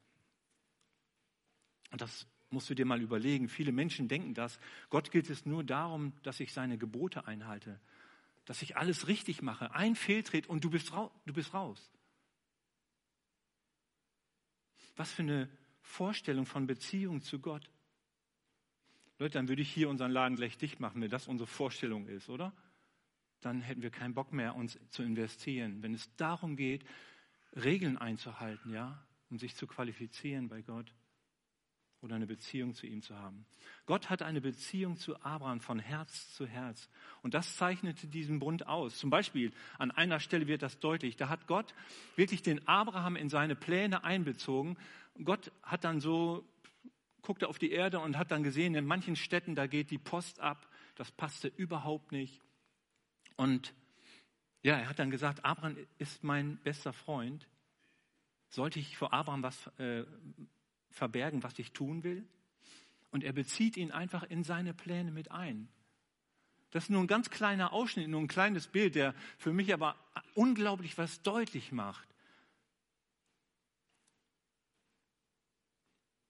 Und 1.91 2.01
das 2.01 2.29
musst 2.51 2.71
du 2.71 2.75
dir 2.75 2.87
mal 2.87 3.03
überlegen. 3.03 3.49
Viele 3.49 3.73
Menschen 3.73 4.07
denken 4.07 4.33
das. 4.35 4.61
Gott 4.91 5.11
gilt 5.11 5.29
es 5.29 5.45
nur 5.45 5.65
darum, 5.65 6.13
dass 6.23 6.39
ich 6.39 6.53
seine 6.53 6.79
Gebote 6.79 7.27
einhalte 7.27 7.81
dass 8.45 8.63
ich 8.63 8.77
alles 8.77 9.09
richtig 9.09 9.43
mache. 9.43 9.75
Ein 9.75 9.97
Fehltritt 9.97 10.47
und 10.47 10.65
du 10.65 10.71
bist, 10.71 10.91
du 10.91 11.33
bist 11.33 11.55
raus. 11.55 11.91
Was 14.97 15.11
für 15.13 15.23
eine 15.23 15.49
Vorstellung 15.81 16.47
von 16.47 16.67
Beziehung 16.67 17.23
zu 17.23 17.41
Gott. 17.41 17.71
Leute, 19.19 19.35
dann 19.35 19.49
würde 19.49 19.63
ich 19.63 19.73
hier 19.73 19.89
unseren 19.89 20.11
Laden 20.11 20.37
gleich 20.37 20.59
dicht 20.59 20.81
machen, 20.81 21.01
wenn 21.01 21.11
das 21.11 21.27
unsere 21.27 21.47
Vorstellung 21.47 22.07
ist, 22.07 22.29
oder? 22.29 22.53
Dann 23.45 23.61
hätten 23.61 23.83
wir 23.83 23.91
keinen 23.91 24.15
Bock 24.15 24.33
mehr, 24.33 24.57
uns 24.57 24.79
zu 24.89 25.03
investieren. 25.03 25.83
Wenn 25.83 25.93
es 25.93 26.09
darum 26.17 26.57
geht, 26.57 26.83
Regeln 27.55 27.99
einzuhalten, 27.99 28.73
ja, 28.73 29.05
um 29.29 29.39
sich 29.39 29.55
zu 29.55 29.67
qualifizieren 29.67 30.49
bei 30.49 30.63
Gott 30.63 30.95
oder 32.01 32.17
eine 32.17 32.27
Beziehung 32.27 32.75
zu 32.75 32.87
ihm 32.87 33.03
zu 33.03 33.19
haben. 33.19 33.45
Gott 33.85 34.09
hat 34.09 34.23
eine 34.23 34.41
Beziehung 34.41 34.97
zu 34.97 35.21
Abraham 35.23 35.61
von 35.61 35.79
Herz 35.79 36.35
zu 36.35 36.47
Herz. 36.47 36.89
Und 37.21 37.35
das 37.35 37.57
zeichnete 37.57 38.07
diesen 38.07 38.39
Bund 38.39 38.67
aus. 38.67 38.97
Zum 38.97 39.11
Beispiel, 39.11 39.53
an 39.79 39.91
einer 39.91 40.21
Stelle 40.21 40.47
wird 40.47 40.63
das 40.63 40.79
deutlich. 40.79 41.17
Da 41.17 41.29
hat 41.29 41.47
Gott 41.47 41.75
wirklich 42.17 42.43
den 42.43 42.67
Abraham 42.67 43.17
in 43.17 43.29
seine 43.29 43.57
Pläne 43.57 44.05
einbezogen. 44.05 44.79
Gott 45.23 45.53
hat 45.63 45.85
dann 45.85 46.01
so, 46.01 46.47
guckte 47.21 47.49
auf 47.49 47.59
die 47.59 47.73
Erde 47.73 48.01
und 48.01 48.17
hat 48.17 48.31
dann 48.31 48.43
gesehen, 48.43 48.75
in 48.75 48.87
manchen 48.87 49.17
Städten, 49.17 49.55
da 49.55 49.67
geht 49.67 49.91
die 49.91 49.99
Post 49.99 50.41
ab. 50.41 50.67
Das 50.97 51.11
passte 51.11 51.49
überhaupt 51.49 52.13
nicht. 52.13 52.44
Und 53.37 53.75
ja, 54.63 54.79
er 54.79 54.89
hat 54.89 54.99
dann 54.99 55.11
gesagt, 55.11 55.45
Abraham 55.45 55.77
ist 55.99 56.25
mein 56.25 56.57
bester 56.59 56.93
Freund. 56.93 57.47
Sollte 58.49 58.79
ich 58.79 58.97
vor 58.97 59.13
Abraham 59.13 59.43
was 59.43 59.67
äh, 59.79 60.05
verbergen, 60.91 61.43
was 61.43 61.59
ich 61.59 61.73
tun 61.73 62.03
will. 62.03 62.25
Und 63.11 63.25
er 63.25 63.33
bezieht 63.33 63.77
ihn 63.77 63.93
einfach 63.93 64.23
in 64.23 64.43
seine 64.43 64.75
Pläne 64.75 65.11
mit 65.11 65.31
ein. 65.31 65.69
Das 66.71 66.85
ist 66.85 66.91
nur 66.91 67.03
ein 67.03 67.07
ganz 67.07 67.31
kleiner 67.31 67.73
Ausschnitt, 67.73 68.09
nur 68.09 68.21
ein 68.21 68.29
kleines 68.29 68.67
Bild, 68.67 68.97
der 68.97 69.15
für 69.39 69.53
mich 69.53 69.73
aber 69.73 69.97
unglaublich 70.35 70.99
was 70.99 71.23
deutlich 71.23 71.71
macht. 71.71 72.14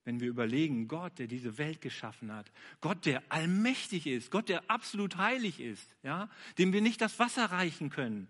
Wenn 0.05 0.21
wir 0.21 0.29
überlegen, 0.29 0.87
Gott, 0.87 1.19
der 1.19 1.27
diese 1.27 1.57
Welt 1.57 1.81
geschaffen 1.81 2.33
hat, 2.33 2.51
Gott, 2.81 3.07
der 3.07 3.23
allmächtig 3.31 4.07
ist, 4.07 4.31
Gott, 4.31 4.49
der 4.49 4.71
absolut 4.71 5.17
heilig 5.17 5.61
ist, 5.61 5.97
ja, 6.03 6.29
dem 6.59 6.73
wir 6.73 6.83
nicht 6.83 7.01
das 7.01 7.19
Wasser 7.19 7.47
reichen 7.47 7.91
können, 7.91 8.29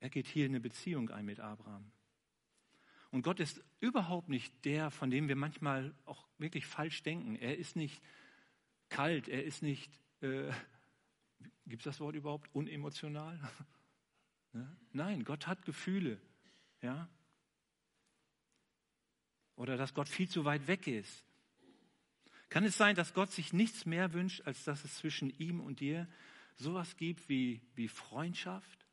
Er 0.00 0.08
geht 0.08 0.26
hier 0.26 0.46
eine 0.46 0.60
Beziehung 0.60 1.10
ein 1.10 1.26
mit 1.26 1.40
Abraham. 1.40 1.92
Und 3.10 3.22
Gott 3.22 3.38
ist 3.38 3.62
überhaupt 3.80 4.28
nicht 4.28 4.64
der, 4.64 4.90
von 4.90 5.10
dem 5.10 5.28
wir 5.28 5.36
manchmal 5.36 5.94
auch 6.06 6.26
wirklich 6.38 6.66
falsch 6.66 7.02
denken. 7.02 7.36
Er 7.36 7.58
ist 7.58 7.76
nicht 7.76 8.02
kalt, 8.88 9.28
er 9.28 9.44
ist 9.44 9.62
nicht, 9.62 9.92
äh, 10.22 10.50
gibt 11.66 11.82
es 11.82 11.84
das 11.84 12.00
Wort 12.00 12.14
überhaupt, 12.14 12.48
unemotional? 12.54 13.38
Ne? 14.52 14.76
Nein, 14.92 15.24
Gott 15.24 15.46
hat 15.46 15.64
Gefühle. 15.64 16.20
Ja? 16.82 17.08
Oder 19.56 19.76
dass 19.76 19.94
Gott 19.94 20.08
viel 20.08 20.28
zu 20.28 20.44
weit 20.44 20.66
weg 20.66 20.86
ist. 20.86 21.24
Kann 22.48 22.64
es 22.64 22.76
sein, 22.76 22.96
dass 22.96 23.14
Gott 23.14 23.30
sich 23.30 23.52
nichts 23.52 23.86
mehr 23.86 24.12
wünscht, 24.12 24.42
als 24.46 24.64
dass 24.64 24.84
es 24.84 24.96
zwischen 24.96 25.30
ihm 25.38 25.60
und 25.60 25.80
dir 25.80 26.08
sowas 26.56 26.96
gibt 26.96 27.28
wie, 27.28 27.60
wie 27.74 27.88
Freundschaft? 27.88 28.86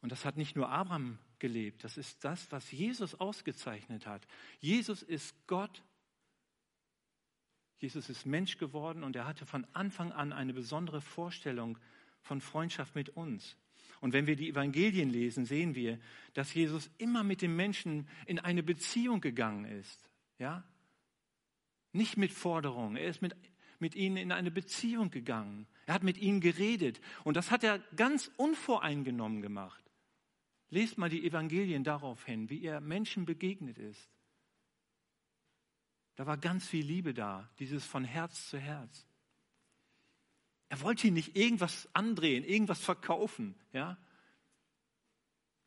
Und 0.00 0.10
das 0.10 0.24
hat 0.24 0.36
nicht 0.36 0.56
nur 0.56 0.70
Abraham 0.70 1.18
gelebt, 1.38 1.84
das 1.84 1.96
ist 1.96 2.24
das, 2.24 2.50
was 2.52 2.70
Jesus 2.70 3.14
ausgezeichnet 3.14 4.06
hat. 4.06 4.26
Jesus 4.60 5.02
ist 5.02 5.34
Gott. 5.46 5.82
Jesus 7.80 8.10
ist 8.10 8.26
Mensch 8.26 8.58
geworden 8.58 9.02
und 9.02 9.16
er 9.16 9.26
hatte 9.26 9.46
von 9.46 9.66
Anfang 9.72 10.12
an 10.12 10.32
eine 10.32 10.52
besondere 10.52 11.00
Vorstellung 11.00 11.78
von 12.20 12.42
Freundschaft 12.42 12.94
mit 12.94 13.08
uns. 13.10 13.56
Und 14.00 14.12
wenn 14.12 14.26
wir 14.26 14.36
die 14.36 14.50
Evangelien 14.50 15.10
lesen, 15.10 15.46
sehen 15.46 15.74
wir, 15.74 15.98
dass 16.34 16.52
Jesus 16.52 16.90
immer 16.98 17.24
mit 17.24 17.42
den 17.42 17.56
Menschen 17.56 18.06
in 18.26 18.38
eine 18.38 18.62
Beziehung 18.62 19.20
gegangen 19.20 19.64
ist. 19.64 20.10
Ja? 20.38 20.64
Nicht 21.92 22.18
mit 22.18 22.32
Forderungen. 22.32 22.96
Er 22.96 23.08
ist 23.08 23.22
mit, 23.22 23.34
mit 23.78 23.94
ihnen 23.94 24.18
in 24.18 24.32
eine 24.32 24.50
Beziehung 24.50 25.10
gegangen. 25.10 25.66
Er 25.86 25.94
hat 25.94 26.02
mit 26.02 26.18
ihnen 26.18 26.40
geredet. 26.40 27.00
Und 27.24 27.36
das 27.36 27.50
hat 27.50 27.64
er 27.64 27.78
ganz 27.96 28.30
unvoreingenommen 28.36 29.40
gemacht. 29.40 29.84
Lest 30.68 30.98
mal 30.98 31.10
die 31.10 31.26
Evangelien 31.26 31.82
darauf 31.82 32.24
hin, 32.24 32.48
wie 32.48 32.62
er 32.62 32.80
Menschen 32.80 33.24
begegnet 33.24 33.78
ist. 33.78 34.08
Da 36.20 36.26
war 36.26 36.36
ganz 36.36 36.68
viel 36.68 36.84
Liebe 36.84 37.14
da, 37.14 37.48
dieses 37.60 37.86
von 37.86 38.04
Herz 38.04 38.50
zu 38.50 38.58
Herz. 38.58 39.06
Er 40.68 40.82
wollte 40.82 41.06
ihn 41.06 41.14
nicht 41.14 41.34
irgendwas 41.34 41.88
andrehen, 41.94 42.44
irgendwas 42.44 42.78
verkaufen, 42.78 43.54
ja. 43.72 43.96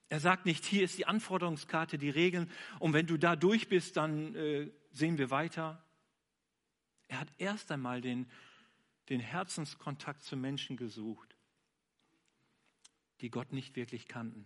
Er 0.10 0.20
sagt 0.20 0.46
nicht, 0.46 0.64
hier 0.64 0.84
ist 0.84 1.00
die 1.00 1.08
Anforderungskarte, 1.08 1.98
die 1.98 2.12
Regeln, 2.12 2.52
und 2.78 2.94
wenn 2.94 3.08
du 3.08 3.18
da 3.18 3.36
durch 3.36 3.68
bist, 3.68 3.98
dann 3.98 4.36
äh, 4.36 4.70
sehen 4.92 5.18
wir 5.18 5.32
weiter. 5.32 5.84
Er 7.08 7.22
hat 7.22 7.34
erst 7.40 7.72
einmal 7.72 8.02
den 8.02 8.28
den 9.10 9.22
Herzenskontakt 9.22 10.22
zu 10.22 10.38
Menschen 10.38 10.78
gesucht, 10.78 11.36
die 13.22 13.32
Gott 13.32 13.54
nicht 13.54 13.76
wirklich 13.76 14.08
kannten. 14.08 14.46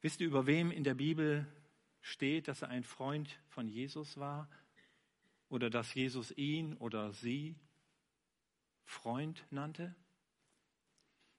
Wisst 0.00 0.20
ihr, 0.20 0.26
über 0.26 0.46
wem 0.46 0.72
in 0.72 0.82
der 0.82 0.94
Bibel 0.94 1.46
steht, 2.06 2.46
dass 2.46 2.62
er 2.62 2.68
ein 2.68 2.84
Freund 2.84 3.36
von 3.48 3.66
Jesus 3.68 4.16
war? 4.16 4.48
Oder 5.48 5.70
dass 5.70 5.92
Jesus 5.92 6.30
ihn 6.36 6.74
oder 6.74 7.12
sie 7.12 7.56
Freund 8.84 9.44
nannte? 9.50 9.94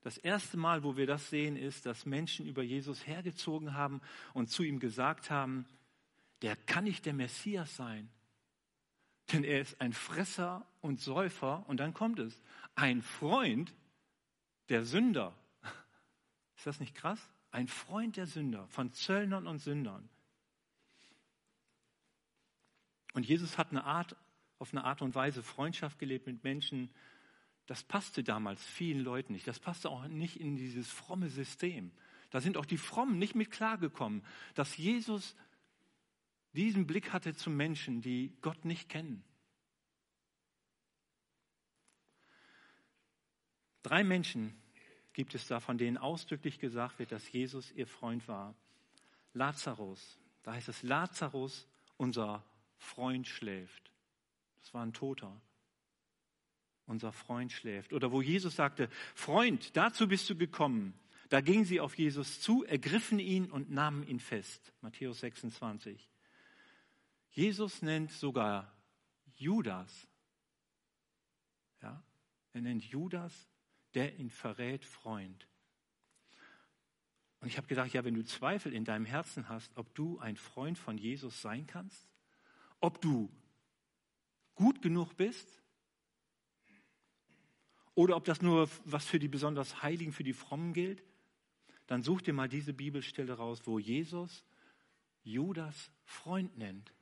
Das 0.02 0.18
erste 0.18 0.58
Mal, 0.58 0.84
wo 0.84 0.98
wir 0.98 1.08
das 1.08 1.30
sehen, 1.30 1.56
ist, 1.56 1.86
dass 1.86 2.06
Menschen 2.06 2.46
über 2.46 2.64
Jesus 2.64 3.08
hergezogen 3.08 3.74
haben 3.74 4.02
und 4.34 4.50
zu 4.50 4.64
ihm 4.64 4.80
gesagt 4.80 5.30
haben, 5.30 5.66
der 6.42 6.56
kann 6.56 6.84
nicht 6.84 7.06
der 7.06 7.14
Messias 7.14 7.76
sein, 7.76 8.10
denn 9.32 9.44
er 9.44 9.62
ist 9.62 9.80
ein 9.82 9.94
Fresser 9.94 10.66
und 10.82 11.02
Säufer. 11.02 11.66
Und 11.68 11.80
dann 11.80 11.94
kommt 11.94 12.20
es, 12.20 12.42
ein 12.76 13.02
Freund 13.02 13.74
der 14.70 14.86
Sünder. 14.86 15.34
Ist 16.58 16.68
das 16.68 16.80
nicht 16.80 16.96
krass? 16.96 17.20
Ein 17.52 17.68
Freund 17.68 18.18
der 18.18 18.28
Sünder, 18.28 18.68
von 18.68 18.94
Zöllnern 18.94 19.48
und 19.48 19.60
Sündern. 19.60 20.10
Und 23.14 23.26
Jesus 23.26 23.58
hat 23.58 23.72
eine 23.72 23.84
Art, 23.84 24.16
auf 24.60 24.74
eine 24.74 24.84
Art 24.84 25.02
und 25.02 25.16
Weise 25.16 25.44
Freundschaft 25.44 26.00
gelebt 26.00 26.28
mit 26.28 26.44
Menschen, 26.44 26.90
das 27.68 27.84
passte 27.84 28.24
damals 28.24 28.64
vielen 28.66 29.02
Leuten 29.02 29.34
nicht. 29.34 29.48
Das 29.48 29.60
passte 29.60 29.90
auch 29.90 30.08
nicht 30.08 30.40
in 30.40 30.56
dieses 30.56 30.90
fromme 30.90 31.30
System. 31.30 31.92
Da 32.30 32.42
sind 32.42 32.58
auch 32.58 32.66
die 32.66 32.78
Frommen 32.78 33.20
nicht 33.20 33.36
mit 33.36 33.52
klargekommen, 33.52 34.24
dass 34.56 34.78
Jesus 34.78 35.36
diesen 36.54 36.88
Blick 36.88 37.14
hatte 37.14 37.36
zu 37.36 37.50
Menschen, 37.50 38.02
die 38.02 38.36
Gott 38.42 38.66
nicht 38.66 38.90
kennen. 38.90 39.24
Drei 43.84 44.04
Menschen 44.04 44.60
gibt 45.14 45.36
es 45.36 45.48
da, 45.48 45.60
von 45.60 45.78
denen 45.78 45.98
ausdrücklich 45.98 46.60
gesagt 46.60 47.00
wird, 47.00 47.12
dass 47.12 47.32
Jesus 47.32 47.72
ihr 47.72 47.88
Freund 47.88 48.28
war. 48.28 48.56
Lazarus, 49.34 50.20
da 50.44 50.54
heißt 50.54 50.70
es, 50.70 50.84
Lazarus, 50.84 51.68
unser 51.98 52.44
Freund 52.78 53.28
schläft. 53.28 53.92
Das 54.60 54.74
war 54.74 54.86
ein 54.86 54.94
Toter 54.94 55.42
unser 56.88 57.12
Freund 57.12 57.52
schläft. 57.52 57.94
Oder 57.94 58.12
wo 58.12 58.22
Jesus 58.22 58.56
sagte, 58.56 58.90
Freund, 59.14 59.76
dazu 59.76 60.08
bist 60.08 60.30
du 60.30 60.36
gekommen. 60.36 60.98
Da 61.30 61.42
gingen 61.42 61.66
sie 61.66 61.82
auf 61.82 61.98
Jesus 61.98 62.40
zu, 62.40 62.64
ergriffen 62.64 63.20
ihn 63.20 63.52
und 63.52 63.70
nahmen 63.70 64.08
ihn 64.08 64.20
fest. 64.20 64.74
Matthäus 64.82 65.20
26. 65.20 66.10
Jesus 67.32 67.82
nennt 67.82 68.12
sogar 68.12 68.74
Judas. 69.36 70.08
Ja, 71.82 72.02
er 72.54 72.62
nennt 72.62 72.84
Judas, 72.86 73.50
der 73.94 74.18
ihn 74.18 74.30
verrät, 74.30 74.86
Freund. 74.86 75.48
Und 77.42 77.50
ich 77.50 77.58
habe 77.58 77.68
gedacht, 77.68 77.94
ja, 77.94 78.04
wenn 78.04 78.16
du 78.16 78.24
Zweifel 78.24 78.74
in 78.74 78.86
deinem 78.86 79.06
Herzen 79.06 79.50
hast, 79.50 79.76
ob 79.78 79.94
du 79.94 80.18
ein 80.20 80.38
Freund 80.38 80.80
von 80.80 80.98
Jesus 80.98 81.42
sein 81.42 81.68
kannst, 81.68 82.10
ob 82.80 83.02
du 83.02 83.30
gut 84.56 84.82
genug 84.82 85.16
bist, 85.16 85.62
oder 87.98 88.16
ob 88.16 88.26
das 88.26 88.44
nur 88.44 88.70
was 88.86 89.06
für 89.06 89.18
die 89.18 89.28
besonders 89.28 89.82
Heiligen, 89.82 90.14
für 90.14 90.24
die 90.24 90.34
Frommen 90.34 90.74
gilt, 90.74 91.04
dann 91.88 92.04
such 92.04 92.22
dir 92.22 92.34
mal 92.34 92.48
diese 92.48 92.72
Bibelstelle 92.72 93.34
raus, 93.34 93.62
wo 93.66 93.80
Jesus 93.80 94.46
Judas 95.24 95.92
Freund 96.04 96.56
nennt. 96.60 96.94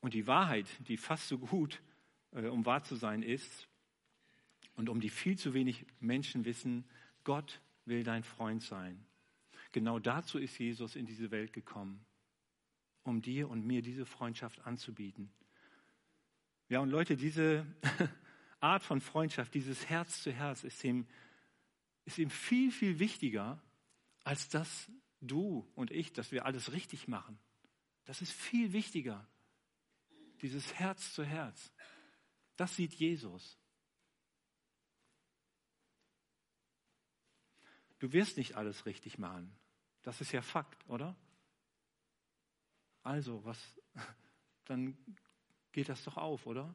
Und 0.00 0.14
die 0.14 0.28
Wahrheit, 0.28 0.68
die 0.86 0.96
fast 0.96 1.26
so 1.26 1.38
gut, 1.38 1.82
äh, 2.30 2.46
um 2.46 2.64
wahr 2.64 2.84
zu 2.84 2.94
sein 2.94 3.22
ist, 3.22 3.68
und 4.76 4.88
um 4.88 5.00
die 5.00 5.10
viel 5.10 5.36
zu 5.36 5.54
wenig 5.54 5.86
Menschen 5.98 6.44
wissen, 6.44 6.84
Gott 7.24 7.60
will 7.84 8.04
dein 8.04 8.22
Freund 8.22 8.62
sein. 8.62 9.04
Genau 9.74 9.98
dazu 9.98 10.38
ist 10.38 10.56
Jesus 10.56 10.94
in 10.94 11.04
diese 11.04 11.32
Welt 11.32 11.52
gekommen, 11.52 12.06
um 13.02 13.20
dir 13.20 13.50
und 13.50 13.66
mir 13.66 13.82
diese 13.82 14.06
Freundschaft 14.06 14.64
anzubieten. 14.64 15.32
Ja, 16.68 16.78
und 16.78 16.90
Leute, 16.90 17.16
diese 17.16 17.66
Art 18.60 18.84
von 18.84 19.00
Freundschaft, 19.00 19.52
dieses 19.52 19.86
Herz 19.86 20.22
zu 20.22 20.30
Herz 20.30 20.62
ist 20.62 20.84
ihm, 20.84 21.08
ist 22.04 22.18
ihm 22.18 22.30
viel, 22.30 22.70
viel 22.70 23.00
wichtiger, 23.00 23.60
als 24.22 24.48
dass 24.48 24.88
du 25.20 25.68
und 25.74 25.90
ich, 25.90 26.12
dass 26.12 26.30
wir 26.30 26.46
alles 26.46 26.70
richtig 26.70 27.08
machen. 27.08 27.36
Das 28.04 28.22
ist 28.22 28.30
viel 28.30 28.72
wichtiger. 28.72 29.26
Dieses 30.40 30.72
Herz 30.74 31.14
zu 31.14 31.24
Herz. 31.24 31.72
Das 32.54 32.76
sieht 32.76 32.94
Jesus. 32.94 33.58
Du 37.98 38.12
wirst 38.12 38.36
nicht 38.36 38.54
alles 38.54 38.86
richtig 38.86 39.18
machen. 39.18 39.52
Das 40.04 40.20
ist 40.20 40.32
ja 40.32 40.42
Fakt, 40.42 40.88
oder? 40.88 41.16
Also, 43.02 43.44
was, 43.44 43.58
dann 44.66 44.96
geht 45.72 45.88
das 45.88 46.04
doch 46.04 46.16
auf, 46.16 46.46
oder? 46.46 46.74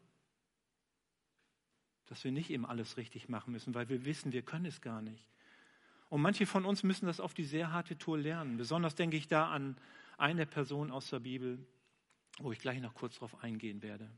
Dass 2.08 2.24
wir 2.24 2.32
nicht 2.32 2.50
eben 2.50 2.66
alles 2.66 2.98
richtig 2.98 3.30
machen 3.30 3.54
müssen, 3.54 3.74
weil 3.74 3.88
wir 3.88 4.04
wissen, 4.04 4.34
wir 4.34 4.42
können 4.42 4.66
es 4.66 4.82
gar 4.82 5.02
nicht. 5.02 5.30
Und 6.10 6.22
manche 6.22 6.48
von 6.48 6.66
uns 6.66 6.82
müssen 6.84 7.06
das 7.06 7.20
auf 7.20 7.36
die 7.36 7.46
sehr 7.46 7.72
harte 7.72 7.98
Tour 7.98 8.18
lernen. 8.18 8.58
Besonders 8.58 8.96
denke 8.96 9.16
ich 9.16 9.28
da 9.28 9.50
an 9.52 9.78
eine 10.18 10.48
Person 10.48 10.90
aus 10.90 11.10
der 11.12 11.20
Bibel, 11.20 11.64
wo 12.40 12.52
ich 12.52 12.60
gleich 12.60 12.82
noch 12.82 12.96
kurz 12.96 13.16
darauf 13.16 13.44
eingehen 13.44 13.84
werde. 13.84 14.10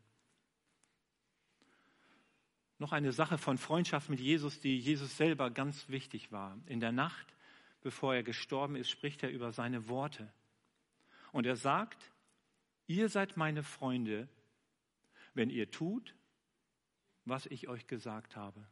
Noch 2.80 2.94
eine 2.94 3.12
Sache 3.12 3.38
von 3.38 3.58
Freundschaft 3.58 4.10
mit 4.10 4.22
Jesus, 4.22 4.62
die 4.62 4.80
Jesus 4.80 5.18
selber 5.18 5.52
ganz 5.52 5.90
wichtig 5.90 6.32
war. 6.32 6.58
In 6.66 6.80
der 6.80 6.94
Nacht, 6.94 7.36
bevor 7.82 8.16
er 8.16 8.24
gestorben 8.24 8.76
ist, 8.76 8.90
spricht 8.90 9.24
er 9.24 9.32
über 9.32 9.52
seine 9.52 9.88
Worte. 9.88 10.32
Und 11.32 11.46
er 11.46 11.56
sagt, 11.56 12.12
ihr 12.88 13.10
seid 13.10 13.38
meine 13.38 13.64
Freunde, 13.64 14.28
wenn 15.34 15.50
ihr 15.50 15.72
tut, 15.72 16.16
was 17.26 17.46
ich 17.46 17.68
euch 17.68 17.88
gesagt 17.88 18.36
habe. 18.36 18.66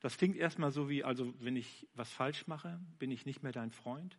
Das 0.00 0.18
klingt 0.18 0.36
erstmal 0.36 0.70
so 0.70 0.88
wie, 0.88 1.04
also 1.04 1.34
wenn 1.40 1.56
ich 1.56 1.88
was 1.94 2.12
falsch 2.12 2.46
mache, 2.46 2.80
bin 2.98 3.10
ich 3.10 3.24
nicht 3.24 3.42
mehr 3.42 3.52
dein 3.52 3.70
Freund. 3.70 4.18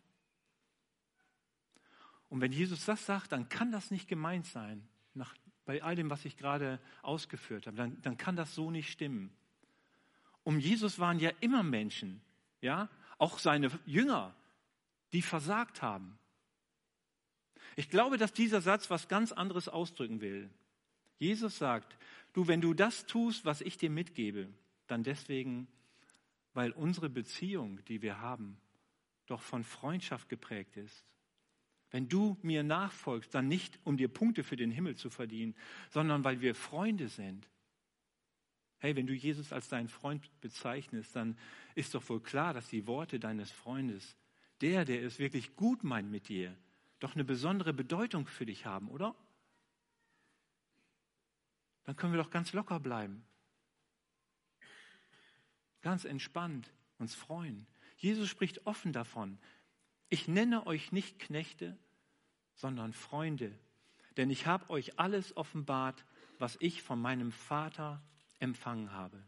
Und 2.28 2.40
wenn 2.40 2.52
Jesus 2.52 2.84
das 2.84 3.06
sagt, 3.06 3.32
dann 3.32 3.48
kann 3.48 3.72
das 3.72 3.90
nicht 3.90 4.08
gemeint 4.08 4.46
sein, 4.46 4.86
nach, 5.14 5.34
bei 5.64 5.82
all 5.82 5.94
dem, 5.94 6.10
was 6.10 6.24
ich 6.24 6.36
gerade 6.36 6.80
ausgeführt 7.02 7.66
habe, 7.66 7.76
dann, 7.76 8.00
dann 8.02 8.16
kann 8.16 8.36
das 8.36 8.54
so 8.54 8.70
nicht 8.70 8.90
stimmen. 8.90 9.34
Um 10.48 10.58
Jesus 10.58 10.98
waren 10.98 11.18
ja 11.18 11.30
immer 11.40 11.62
Menschen, 11.62 12.22
ja, 12.62 12.88
auch 13.18 13.38
seine 13.38 13.70
Jünger, 13.84 14.34
die 15.12 15.20
versagt 15.20 15.82
haben. 15.82 16.18
Ich 17.76 17.90
glaube, 17.90 18.16
dass 18.16 18.32
dieser 18.32 18.62
Satz 18.62 18.88
was 18.88 19.08
ganz 19.08 19.30
anderes 19.30 19.68
ausdrücken 19.68 20.22
will. 20.22 20.48
Jesus 21.18 21.58
sagt, 21.58 21.98
du, 22.32 22.46
wenn 22.48 22.62
du 22.62 22.72
das 22.72 23.04
tust, 23.04 23.44
was 23.44 23.60
ich 23.60 23.76
dir 23.76 23.90
mitgebe, 23.90 24.48
dann 24.86 25.02
deswegen, 25.02 25.68
weil 26.54 26.70
unsere 26.70 27.10
Beziehung, 27.10 27.84
die 27.84 28.00
wir 28.00 28.22
haben, 28.22 28.56
doch 29.26 29.42
von 29.42 29.64
Freundschaft 29.64 30.30
geprägt 30.30 30.78
ist. 30.78 31.04
Wenn 31.90 32.08
du 32.08 32.38
mir 32.40 32.62
nachfolgst, 32.62 33.34
dann 33.34 33.48
nicht, 33.48 33.78
um 33.84 33.98
dir 33.98 34.08
Punkte 34.08 34.42
für 34.42 34.56
den 34.56 34.70
Himmel 34.70 34.96
zu 34.96 35.10
verdienen, 35.10 35.54
sondern 35.90 36.24
weil 36.24 36.40
wir 36.40 36.54
Freunde 36.54 37.10
sind. 37.10 37.46
Hey, 38.78 38.94
wenn 38.94 39.06
du 39.06 39.12
Jesus 39.12 39.52
als 39.52 39.68
deinen 39.68 39.88
Freund 39.88 40.28
bezeichnest, 40.40 41.16
dann 41.16 41.36
ist 41.74 41.94
doch 41.94 42.08
wohl 42.08 42.20
klar, 42.20 42.54
dass 42.54 42.68
die 42.68 42.86
Worte 42.86 43.18
deines 43.18 43.50
Freundes, 43.50 44.16
der, 44.60 44.84
der 44.84 45.02
es 45.02 45.18
wirklich 45.18 45.56
gut 45.56 45.82
meint 45.82 46.10
mit 46.10 46.28
dir, 46.28 46.56
doch 47.00 47.14
eine 47.14 47.24
besondere 47.24 47.72
Bedeutung 47.72 48.26
für 48.26 48.46
dich 48.46 48.66
haben, 48.66 48.88
oder? 48.88 49.14
Dann 51.84 51.96
können 51.96 52.12
wir 52.12 52.22
doch 52.22 52.30
ganz 52.30 52.52
locker 52.52 52.78
bleiben. 52.80 53.24
Ganz 55.80 56.04
entspannt 56.04 56.70
uns 56.98 57.14
freuen. 57.14 57.66
Jesus 57.96 58.28
spricht 58.28 58.66
offen 58.66 58.92
davon. 58.92 59.38
Ich 60.08 60.28
nenne 60.28 60.66
euch 60.66 60.92
nicht 60.92 61.18
Knechte, 61.18 61.76
sondern 62.54 62.92
Freunde, 62.92 63.56
denn 64.16 64.30
ich 64.30 64.46
habe 64.46 64.68
euch 64.70 64.98
alles 64.98 65.36
offenbart, 65.36 66.04
was 66.38 66.56
ich 66.60 66.82
von 66.82 67.00
meinem 67.00 67.30
Vater 67.30 68.02
empfangen 68.38 68.92
habe. 68.92 69.22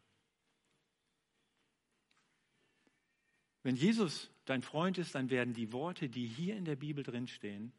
Wenn 3.62 3.76
Jesus 3.76 4.30
dein 4.46 4.62
Freund 4.62 4.98
ist, 4.98 5.14
dann 5.14 5.30
werden 5.30 5.52
die 5.52 5.72
Worte, 5.72 6.08
die 6.08 6.26
hier 6.26 6.56
in 6.56 6.64
der 6.64 6.76
Bibel 6.76 7.04
drinstehen, 7.04 7.72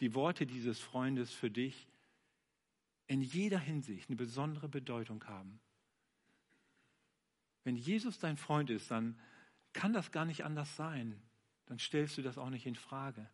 die 0.00 0.14
Worte 0.14 0.46
dieses 0.46 0.80
Freundes 0.80 1.32
für 1.32 1.50
dich 1.50 1.88
in 3.06 3.20
jeder 3.20 3.58
Hinsicht 3.58 4.08
eine 4.08 4.16
besondere 4.16 4.68
Bedeutung 4.68 5.22
haben. 5.26 5.60
Wenn 7.64 7.76
Jesus 7.76 8.18
dein 8.18 8.36
Freund 8.36 8.70
ist, 8.70 8.90
dann 8.90 9.18
kann 9.72 9.92
das 9.92 10.10
gar 10.10 10.24
nicht 10.24 10.44
anders 10.44 10.74
sein. 10.76 11.20
Dann 11.66 11.78
stellst 11.78 12.16
du 12.16 12.22
das 12.22 12.38
auch 12.38 12.50
nicht 12.50 12.66
in 12.66 12.76
Frage. 12.76 13.28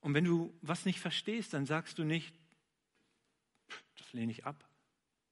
Und 0.00 0.14
wenn 0.14 0.24
du 0.24 0.56
was 0.62 0.86
nicht 0.86 1.00
verstehst, 1.00 1.52
dann 1.52 1.66
sagst 1.66 1.98
du 1.98 2.04
nicht, 2.04 2.34
das 3.98 4.12
lehne 4.12 4.32
ich 4.32 4.46
ab, 4.46 4.69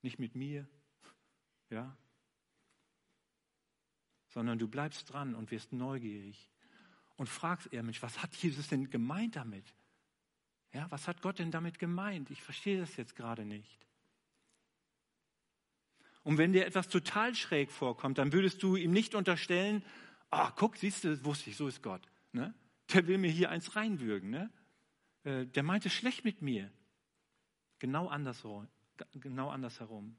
nicht 0.03 0.19
mit 0.19 0.35
mir, 0.35 0.67
ja, 1.71 1.97
sondern 4.29 4.59
du 4.59 4.69
bleibst 4.69 5.13
dran 5.13 5.35
und 5.35 5.51
wirst 5.51 5.73
neugierig 5.73 6.51
und 7.17 7.29
fragst 7.29 7.73
eher, 7.73 7.83
Mensch, 7.83 8.03
was 8.03 8.23
hat 8.23 8.35
Jesus 8.37 8.69
denn 8.69 8.91
gemeint 8.91 9.37
damit? 9.37 9.75
Ja, 10.73 10.91
was 10.91 11.09
hat 11.09 11.23
Gott 11.23 11.39
denn 11.39 11.51
damit 11.51 11.79
gemeint? 11.79 12.31
Ich 12.31 12.43
verstehe 12.43 12.79
das 12.79 12.97
jetzt 12.97 13.17
gerade 13.17 13.45
nicht. 13.45 13.87
Und 16.23 16.37
wenn 16.37 16.53
dir 16.53 16.67
etwas 16.67 16.89
total 16.89 17.35
schräg 17.35 17.71
vorkommt, 17.71 18.19
dann 18.19 18.33
würdest 18.33 18.63
du 18.63 18.77
ihm 18.77 18.93
nicht 18.93 19.15
unterstellen, 19.15 19.83
ah, 20.31 20.51
guck, 20.51 20.77
siehst 20.77 21.05
du, 21.05 21.25
wusste 21.25 21.51
ich, 21.51 21.57
so 21.57 21.69
ist 21.69 21.83
Gott. 21.83 22.03
Ne? 22.33 22.55
Der 22.93 23.07
will 23.07 23.19
mir 23.19 23.31
hier 23.31 23.51
eins 23.51 23.77
reinwürgen. 23.77 24.31
Ne? 24.31 24.51
Äh, 25.25 25.47
der 25.47 25.63
meinte 25.63 25.89
schlecht 25.91 26.25
mit 26.25 26.43
mir. 26.43 26.71
Genau 27.79 28.09
andersherum. 28.09 28.69
Genau 29.15 29.51
andersherum. 29.51 30.17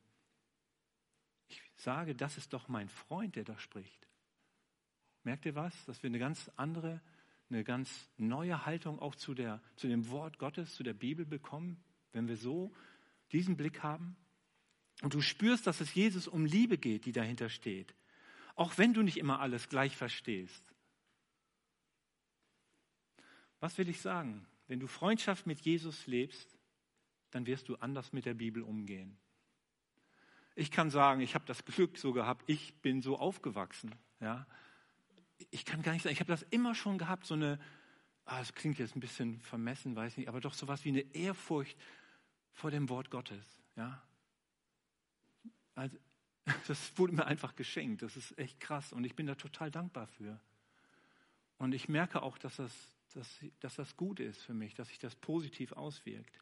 Ich 1.48 1.62
sage, 1.78 2.16
das 2.16 2.38
ist 2.38 2.54
doch 2.54 2.68
mein 2.68 2.90
Freund, 2.90 3.36
der 3.36 3.44
da 3.44 3.58
spricht. 3.58 4.08
Merkt 5.24 5.46
ihr 5.46 5.56
was? 5.56 5.86
Dass 5.86 6.04
wir 6.04 6.10
eine 6.10 6.20
ganz 6.20 6.50
andere, 6.56 7.02
eine 7.50 7.64
ganz 7.64 8.10
neue 8.18 8.66
Haltung 8.66 9.00
auch 9.00 9.16
zu, 9.16 9.34
der, 9.34 9.62
zu 9.76 9.88
dem 9.88 10.10
Wort 10.10 10.40
Gottes, 10.40 10.76
zu 10.76 10.84
der 10.84 10.94
Bibel 10.94 11.26
bekommen, 11.26 11.84
wenn 12.12 12.28
wir 12.28 12.38
so 12.38 12.74
diesen 13.32 13.58
Blick 13.58 13.84
haben. 13.84 14.16
Und 15.02 15.14
du 15.14 15.22
spürst, 15.22 15.66
dass 15.68 15.82
es 15.82 15.94
Jesus 15.94 16.28
um 16.28 16.46
Liebe 16.46 16.78
geht, 16.78 17.06
die 17.06 17.12
dahinter 17.12 17.50
steht. 17.50 17.96
Auch 18.56 18.78
wenn 18.78 18.94
du 18.94 19.02
nicht 19.02 19.18
immer 19.18 19.40
alles 19.40 19.70
gleich 19.70 19.96
verstehst. 19.96 20.74
Was 23.60 23.78
will 23.78 23.90
ich 23.90 24.02
sagen? 24.02 24.46
Wenn 24.68 24.80
du 24.80 24.88
Freundschaft 24.88 25.48
mit 25.48 25.62
Jesus 25.62 26.08
lebst, 26.08 26.59
dann 27.32 27.46
wirst 27.46 27.70
du 27.70 27.76
anders 27.76 28.14
mit 28.14 28.26
der 28.26 28.34
Bibel 28.34 28.64
umgehen. 28.64 29.18
Ich 30.56 30.72
kann 30.72 30.90
sagen, 30.90 31.22
ich 31.22 31.36
habe 31.36 31.46
das 31.46 31.64
Glück 31.64 31.98
so 31.98 32.12
gehabt, 32.12 32.44
ich 32.48 32.76
bin 32.82 33.02
so 33.02 33.18
aufgewachsen. 33.18 33.96
Ja. 34.20 34.46
Ich 35.52 35.64
kann 35.64 35.82
gar 35.82 35.94
nicht 35.94 36.04
sagen, 36.04 36.14
ich 36.14 36.20
habe 36.20 36.32
das 36.32 36.44
immer 36.44 36.76
schon 36.76 36.98
gehabt, 36.98 37.26
so 37.26 37.34
eine, 37.34 37.60
ah, 38.26 38.40
das 38.40 38.54
klingt 38.54 38.78
jetzt 38.78 38.96
ein 38.96 39.00
bisschen 39.00 39.40
vermessen, 39.42 39.96
weiß 39.96 40.18
nicht, 40.18 40.28
aber 40.28 40.42
doch 40.42 40.54
so 40.54 40.68
was 40.68 40.84
wie 40.84 40.90
eine 40.90 41.02
Ehrfurcht 41.16 41.78
vor 42.52 42.72
dem 42.72 42.90
Wort 42.90 43.10
Gottes. 43.10 43.46
Ja. 43.76 44.04
Also, 45.76 45.98
das 46.68 46.98
wurde 46.98 47.14
mir 47.14 47.26
einfach 47.26 47.56
geschenkt. 47.56 48.02
Das 48.02 48.18
ist 48.18 48.38
echt 48.38 48.60
krass 48.60 48.92
und 48.92 49.06
ich 49.06 49.16
bin 49.16 49.28
da 49.28 49.36
total 49.36 49.72
dankbar 49.72 50.08
für. 50.08 50.40
Und 51.58 51.74
ich 51.74 51.88
merke 51.90 52.22
auch, 52.22 52.38
dass 52.38 52.58
das, 52.58 52.74
dass, 53.14 53.40
dass 53.60 53.76
das 53.76 53.96
gut 53.96 54.20
ist 54.20 54.42
für 54.42 54.54
mich, 54.54 54.74
dass 54.76 54.90
sich 54.90 55.00
das 55.00 55.16
positiv 55.16 55.72
auswirkt. 55.74 56.40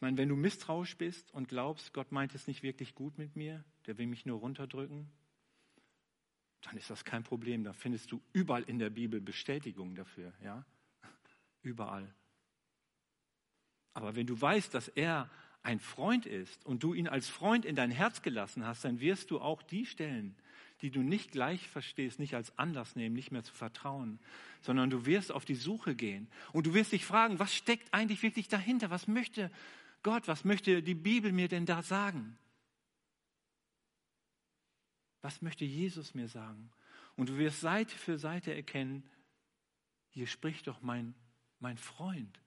Ich 0.00 0.02
meine, 0.02 0.16
wenn 0.16 0.30
du 0.30 0.36
misstrauisch 0.36 0.96
bist 0.96 1.30
und 1.34 1.48
glaubst, 1.48 1.92
Gott 1.92 2.10
meint 2.10 2.34
es 2.34 2.46
nicht 2.46 2.62
wirklich 2.62 2.94
gut 2.94 3.18
mit 3.18 3.36
mir, 3.36 3.62
der 3.84 3.98
will 3.98 4.06
mich 4.06 4.24
nur 4.24 4.38
runterdrücken, 4.38 5.10
dann 6.62 6.78
ist 6.78 6.88
das 6.88 7.04
kein 7.04 7.22
Problem. 7.22 7.64
Da 7.64 7.74
findest 7.74 8.10
du 8.10 8.22
überall 8.32 8.62
in 8.62 8.78
der 8.78 8.88
Bibel 8.88 9.20
Bestätigung 9.20 9.94
dafür, 9.94 10.32
ja? 10.42 10.64
Überall. 11.62 12.14
Aber 13.92 14.16
wenn 14.16 14.26
du 14.26 14.40
weißt, 14.40 14.72
dass 14.72 14.88
er 14.88 15.28
ein 15.62 15.80
Freund 15.80 16.24
ist 16.24 16.64
und 16.64 16.82
du 16.82 16.94
ihn 16.94 17.06
als 17.06 17.28
Freund 17.28 17.66
in 17.66 17.76
dein 17.76 17.90
Herz 17.90 18.22
gelassen 18.22 18.64
hast, 18.64 18.82
dann 18.86 19.00
wirst 19.00 19.30
du 19.30 19.38
auch 19.38 19.60
die 19.60 19.84
Stellen, 19.84 20.34
die 20.80 20.90
du 20.90 21.02
nicht 21.02 21.30
gleich 21.30 21.68
verstehst, 21.68 22.18
nicht 22.18 22.34
als 22.34 22.56
Anlass 22.56 22.96
nehmen, 22.96 23.14
nicht 23.14 23.32
mehr 23.32 23.44
zu 23.44 23.52
vertrauen, 23.52 24.18
sondern 24.62 24.88
du 24.88 25.04
wirst 25.04 25.30
auf 25.30 25.44
die 25.44 25.56
Suche 25.56 25.94
gehen 25.94 26.26
und 26.54 26.66
du 26.66 26.72
wirst 26.72 26.92
dich 26.92 27.04
fragen, 27.04 27.38
was 27.38 27.54
steckt 27.54 27.92
eigentlich 27.92 28.22
wirklich 28.22 28.48
dahinter? 28.48 28.88
Was 28.88 29.06
möchte 29.06 29.50
Gott, 30.02 30.28
was 30.28 30.44
möchte 30.44 30.82
die 30.82 30.94
Bibel 30.94 31.32
mir 31.32 31.48
denn 31.48 31.66
da 31.66 31.82
sagen? 31.82 32.38
Was 35.22 35.42
möchte 35.42 35.64
Jesus 35.64 36.14
mir 36.14 36.28
sagen? 36.28 36.70
Und 37.16 37.28
du 37.28 37.36
wirst 37.36 37.60
Seite 37.60 37.94
für 37.96 38.18
Seite 38.18 38.54
erkennen, 38.54 39.08
hier 40.08 40.26
spricht 40.26 40.66
doch 40.66 40.80
mein, 40.80 41.14
mein 41.58 41.76
Freund. 41.76 42.40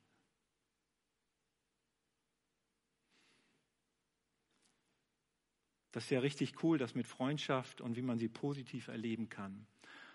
Das 5.92 6.06
ist 6.06 6.10
ja 6.10 6.20
richtig 6.20 6.63
cool, 6.63 6.80
das 6.80 6.96
mit 6.96 7.08
Freundschaft 7.08 7.80
und 7.80 7.96
wie 7.96 8.02
man 8.02 8.18
sie 8.18 8.28
positiv 8.28 8.88
erleben 8.88 9.30
kann. 9.30 9.68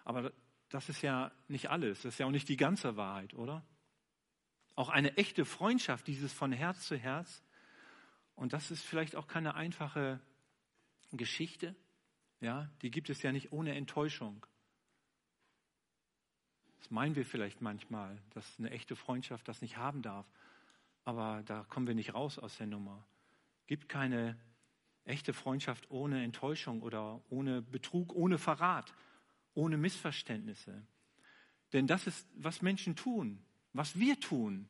Aber 0.04 0.32
das 0.70 0.88
ist 0.88 1.02
ja 1.02 1.30
nicht 1.46 1.70
alles, 1.70 2.02
das 2.02 2.14
ist 2.14 2.18
ja 2.18 2.26
auch 2.26 2.32
nicht 2.32 2.48
die 2.48 2.56
ganze 2.56 2.96
Wahrheit, 2.96 3.32
oder? 3.34 3.64
Auch 4.78 4.90
eine 4.90 5.16
echte 5.16 5.44
Freundschaft, 5.44 6.06
dieses 6.06 6.32
von 6.32 6.52
Herz 6.52 6.86
zu 6.86 6.96
Herz. 6.96 7.42
Und 8.36 8.52
das 8.52 8.70
ist 8.70 8.84
vielleicht 8.84 9.16
auch 9.16 9.26
keine 9.26 9.56
einfache 9.56 10.20
Geschichte. 11.10 11.74
Ja, 12.38 12.70
die 12.82 12.92
gibt 12.92 13.10
es 13.10 13.20
ja 13.22 13.32
nicht 13.32 13.50
ohne 13.50 13.74
Enttäuschung. 13.74 14.46
Das 16.78 16.92
meinen 16.92 17.16
wir 17.16 17.26
vielleicht 17.26 17.60
manchmal, 17.60 18.22
dass 18.34 18.56
eine 18.60 18.70
echte 18.70 18.94
Freundschaft 18.94 19.48
das 19.48 19.62
nicht 19.62 19.78
haben 19.78 20.00
darf. 20.00 20.30
Aber 21.04 21.42
da 21.42 21.64
kommen 21.64 21.88
wir 21.88 21.96
nicht 21.96 22.14
raus 22.14 22.38
aus 22.38 22.56
der 22.58 22.68
Nummer. 22.68 23.04
Gibt 23.66 23.88
keine 23.88 24.38
Echte 25.02 25.32
Freundschaft 25.32 25.90
ohne 25.90 26.22
Enttäuschung 26.22 26.82
oder 26.82 27.20
ohne 27.30 27.62
Betrug, 27.62 28.14
ohne 28.14 28.38
Verrat, 28.38 28.94
ohne 29.54 29.76
Missverständnisse. 29.76 30.86
Denn 31.72 31.88
das 31.88 32.06
ist, 32.06 32.28
was 32.36 32.62
Menschen 32.62 32.94
tun, 32.94 33.42
was 33.72 33.98
wir 33.98 34.18
tun. 34.20 34.68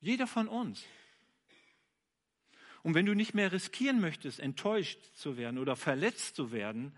Jeder 0.00 0.26
von 0.26 0.48
uns. 0.48 0.84
Und 2.82 2.94
wenn 2.94 3.06
du 3.06 3.14
nicht 3.14 3.34
mehr 3.34 3.52
riskieren 3.52 4.00
möchtest, 4.00 4.40
enttäuscht 4.40 4.98
zu 5.14 5.36
werden 5.36 5.58
oder 5.58 5.76
verletzt 5.76 6.36
zu 6.36 6.52
werden, 6.52 6.94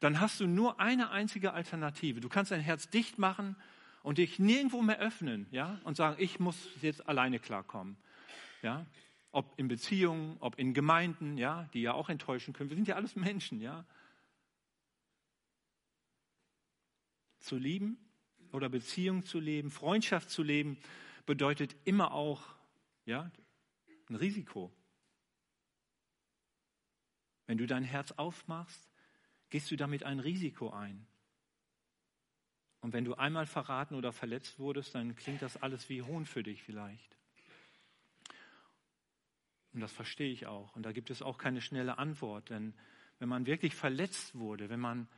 dann 0.00 0.20
hast 0.20 0.40
du 0.40 0.46
nur 0.46 0.80
eine 0.80 1.10
einzige 1.10 1.52
Alternative. 1.52 2.20
Du 2.20 2.28
kannst 2.28 2.50
dein 2.50 2.60
Herz 2.60 2.88
dicht 2.90 3.18
machen 3.18 3.56
und 4.02 4.18
dich 4.18 4.38
nirgendwo 4.38 4.82
mehr 4.82 4.98
öffnen, 4.98 5.46
ja, 5.50 5.80
und 5.84 5.96
sagen, 5.96 6.16
ich 6.18 6.40
muss 6.40 6.68
jetzt 6.82 7.08
alleine 7.08 7.38
klarkommen, 7.38 7.96
ja 8.62 8.86
ob 9.30 9.58
in 9.58 9.68
Beziehungen, 9.68 10.36
ob 10.40 10.58
in 10.58 10.74
Gemeinden, 10.74 11.36
ja, 11.36 11.68
die 11.74 11.82
ja 11.82 11.92
auch 11.92 12.08
enttäuschen 12.08 12.54
können. 12.54 12.70
Wir 12.70 12.76
sind 12.76 12.88
ja 12.88 12.96
alles 12.96 13.16
Menschen, 13.16 13.60
ja. 13.60 13.84
Zu 17.40 17.56
lieben 17.56 18.07
oder 18.52 18.68
Beziehung 18.68 19.24
zu 19.24 19.40
leben, 19.40 19.70
Freundschaft 19.70 20.30
zu 20.30 20.42
leben, 20.42 20.78
bedeutet 21.26 21.76
immer 21.84 22.12
auch, 22.12 22.42
ja, 23.04 23.30
ein 24.08 24.14
Risiko. 24.14 24.72
Wenn 27.46 27.58
du 27.58 27.66
dein 27.66 27.84
Herz 27.84 28.12
aufmachst, 28.12 28.88
gehst 29.50 29.70
du 29.70 29.76
damit 29.76 30.04
ein 30.04 30.20
Risiko 30.20 30.70
ein. 30.70 31.06
Und 32.80 32.92
wenn 32.92 33.04
du 33.04 33.14
einmal 33.14 33.46
verraten 33.46 33.94
oder 33.94 34.12
verletzt 34.12 34.58
wurdest, 34.58 34.94
dann 34.94 35.16
klingt 35.16 35.42
das 35.42 35.56
alles 35.56 35.88
wie 35.88 36.02
Hohn 36.02 36.26
für 36.26 36.42
dich 36.42 36.62
vielleicht. 36.62 37.16
Und 39.72 39.80
das 39.80 39.92
verstehe 39.92 40.32
ich 40.32 40.46
auch. 40.46 40.74
Und 40.76 40.84
da 40.84 40.92
gibt 40.92 41.10
es 41.10 41.22
auch 41.22 41.38
keine 41.38 41.60
schnelle 41.60 41.98
Antwort. 41.98 42.50
Denn 42.50 42.74
wenn 43.18 43.28
man 43.28 43.46
wirklich 43.46 43.74
verletzt 43.74 44.34
wurde, 44.34 44.68
wenn 44.68 44.80
man 44.80 45.08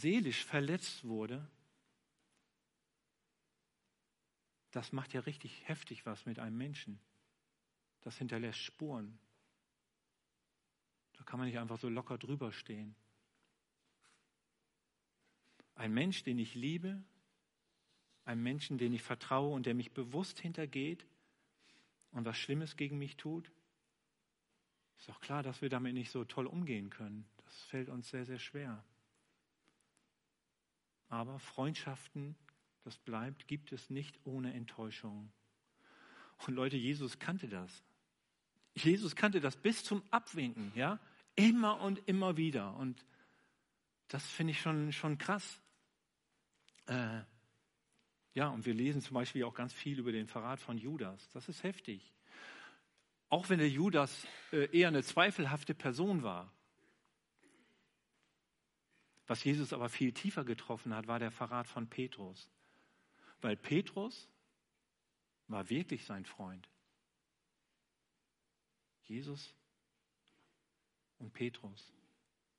seelisch 0.00 0.44
verletzt 0.44 1.04
wurde, 1.04 1.46
das 4.70 4.92
macht 4.92 5.12
ja 5.12 5.20
richtig 5.20 5.68
heftig 5.68 6.06
was 6.06 6.24
mit 6.26 6.38
einem 6.38 6.56
Menschen. 6.56 6.98
Das 8.00 8.18
hinterlässt 8.18 8.58
Spuren. 8.58 9.18
Da 11.12 11.24
kann 11.24 11.38
man 11.38 11.46
nicht 11.46 11.58
einfach 11.58 11.78
so 11.78 11.88
locker 11.88 12.18
drüber 12.18 12.52
stehen. 12.52 12.96
Ein 15.74 15.92
Mensch, 15.92 16.22
den 16.22 16.38
ich 16.38 16.54
liebe, 16.54 17.02
ein 18.24 18.42
Menschen, 18.42 18.78
den 18.78 18.92
ich 18.92 19.02
vertraue 19.02 19.54
und 19.54 19.66
der 19.66 19.74
mich 19.74 19.92
bewusst 19.92 20.38
hintergeht, 20.40 21.06
und 22.12 22.26
was 22.26 22.36
Schlimmes 22.36 22.76
gegen 22.76 22.98
mich 22.98 23.16
tut, 23.16 23.50
ist 24.98 25.08
doch 25.08 25.20
klar, 25.20 25.42
dass 25.42 25.62
wir 25.62 25.68
damit 25.68 25.94
nicht 25.94 26.10
so 26.10 26.24
toll 26.24 26.46
umgehen 26.46 26.90
können. 26.90 27.26
Das 27.44 27.62
fällt 27.64 27.88
uns 27.88 28.08
sehr, 28.08 28.24
sehr 28.24 28.38
schwer. 28.38 28.84
Aber 31.12 31.38
Freundschaften, 31.38 32.34
das 32.84 32.96
bleibt, 32.96 33.46
gibt 33.46 33.70
es 33.70 33.90
nicht 33.90 34.18
ohne 34.24 34.54
Enttäuschung. 34.54 35.30
Und 36.46 36.54
Leute, 36.54 36.78
Jesus 36.78 37.18
kannte 37.18 37.48
das. 37.48 37.84
Jesus 38.74 39.14
kannte 39.14 39.38
das 39.42 39.58
bis 39.58 39.84
zum 39.84 40.02
Abwinken, 40.10 40.72
ja? 40.74 40.98
Immer 41.34 41.82
und 41.82 42.00
immer 42.08 42.38
wieder. 42.38 42.74
Und 42.76 43.04
das 44.08 44.26
finde 44.26 44.52
ich 44.52 44.62
schon, 44.62 44.90
schon 44.90 45.18
krass. 45.18 45.60
Äh, 46.86 47.20
ja, 48.32 48.48
und 48.48 48.64
wir 48.64 48.72
lesen 48.72 49.02
zum 49.02 49.12
Beispiel 49.12 49.44
auch 49.44 49.54
ganz 49.54 49.74
viel 49.74 49.98
über 49.98 50.12
den 50.12 50.26
Verrat 50.26 50.60
von 50.60 50.78
Judas. 50.78 51.28
Das 51.34 51.46
ist 51.50 51.62
heftig. 51.62 52.10
Auch 53.28 53.50
wenn 53.50 53.58
der 53.58 53.68
Judas 53.68 54.26
äh, 54.50 54.64
eher 54.74 54.88
eine 54.88 55.02
zweifelhafte 55.02 55.74
Person 55.74 56.22
war. 56.22 56.50
Was 59.26 59.44
Jesus 59.44 59.72
aber 59.72 59.88
viel 59.88 60.12
tiefer 60.12 60.44
getroffen 60.44 60.94
hat, 60.94 61.06
war 61.06 61.18
der 61.18 61.30
Verrat 61.30 61.66
von 61.66 61.88
Petrus. 61.88 62.50
Weil 63.40 63.56
Petrus 63.56 64.28
war 65.48 65.68
wirklich 65.70 66.04
sein 66.04 66.24
Freund. 66.24 66.68
Jesus 69.04 69.54
und 71.18 71.32
Petrus. 71.32 71.92